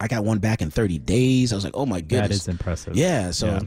[0.00, 1.52] I got one back in 30 days.
[1.52, 2.96] I was like oh my goodness That is impressive.
[2.96, 3.60] yeah so Yeah.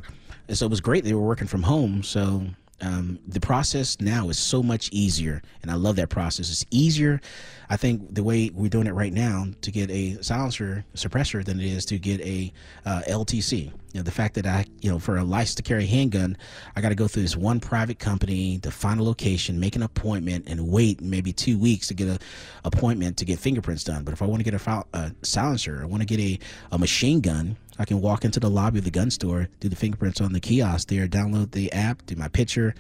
[0.50, 2.44] and so it was great they were working from home so
[2.84, 6.50] um, the process now is so much easier and i love that process.
[6.50, 7.22] It's easier
[7.70, 11.60] i think the way we're doing it right now to get a silencer suppressor than
[11.60, 12.52] it is to get a
[12.86, 15.86] uh, ltc you know the fact that i you know for a license to carry
[15.86, 16.36] a handgun
[16.76, 19.84] i got to go through this one private company to find a location make an
[19.84, 22.20] appointment and wait maybe two weeks to get a
[22.66, 25.86] appointment to get fingerprints done but if i want to get a, a silencer i
[25.86, 26.38] want to get a,
[26.72, 29.76] a machine gun I can walk into the lobby of the gun store, do the
[29.76, 32.76] fingerprints on the kiosk there, download the app, do my picture,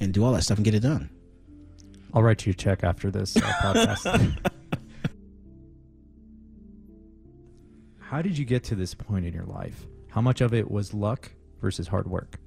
[0.00, 1.10] and do all that stuff and get it done.
[2.12, 4.36] I'll write you a check after this uh, podcast.
[8.00, 9.86] How did you get to this point in your life?
[10.12, 12.38] How much of it was luck versus hard work?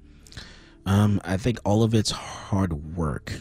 [0.86, 3.32] Um, I think all of it's hard work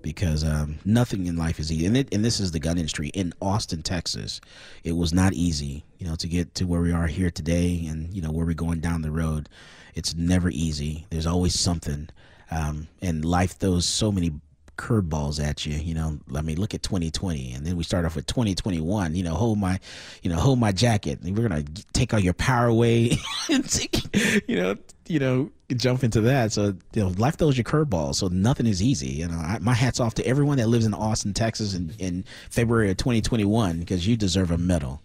[0.00, 1.84] because um, nothing in life is easy.
[1.84, 4.40] And, it, and this is the gun industry in Austin, Texas.
[4.84, 8.12] It was not easy, you know, to get to where we are here today and,
[8.14, 9.50] you know, where we're going down the road.
[9.94, 11.06] It's never easy.
[11.10, 12.08] There's always something.
[12.50, 14.32] Um, and life throws so many
[14.76, 16.18] curveballs at you, you know.
[16.34, 19.14] I mean, look at 2020, and then we start off with 2021.
[19.14, 19.78] You know, hold my,
[20.22, 21.20] you know, hold my jacket.
[21.22, 23.18] And we're gonna take all your power away,
[23.50, 23.96] and take,
[24.48, 26.52] you know, you know, jump into that.
[26.52, 28.16] So you know, life throws you curveballs.
[28.16, 29.08] So nothing is easy.
[29.08, 32.24] You know, I, my hats off to everyone that lives in Austin, Texas, in, in
[32.50, 35.00] February of 2021 because you deserve a medal.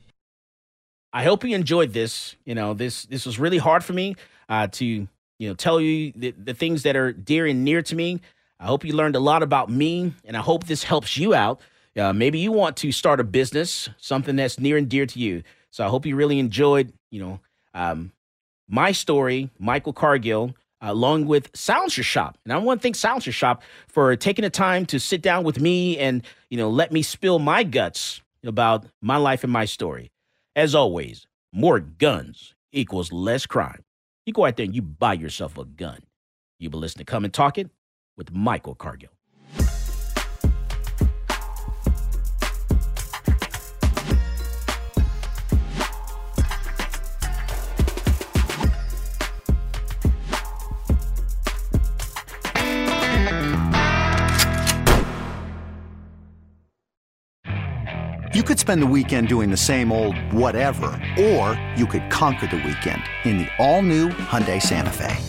[1.11, 2.35] I hope you enjoyed this.
[2.45, 4.15] You know, this this was really hard for me
[4.47, 5.07] uh, to you
[5.39, 8.21] know tell you the, the things that are dear and near to me.
[8.59, 11.61] I hope you learned a lot about me, and I hope this helps you out.
[11.97, 15.43] Uh, maybe you want to start a business, something that's near and dear to you.
[15.71, 17.39] So I hope you really enjoyed, you know,
[17.73, 18.11] um,
[18.67, 22.37] my story, Michael Cargill, along with Silencer Shop.
[22.43, 25.59] And I want to thank Silencer Shop for taking the time to sit down with
[25.59, 30.11] me and, you know, let me spill my guts about my life and my story.
[30.55, 33.83] As always, more guns equals less crime.
[34.25, 35.99] You go out there and you buy yourself a gun.
[36.59, 37.69] You've been listening to Come and Talk It
[38.19, 39.09] with Michael Cargill.
[58.31, 62.57] You could spend the weekend doing the same old whatever, or you could conquer the
[62.57, 65.28] weekend in the all-new Hyundai Santa Fe.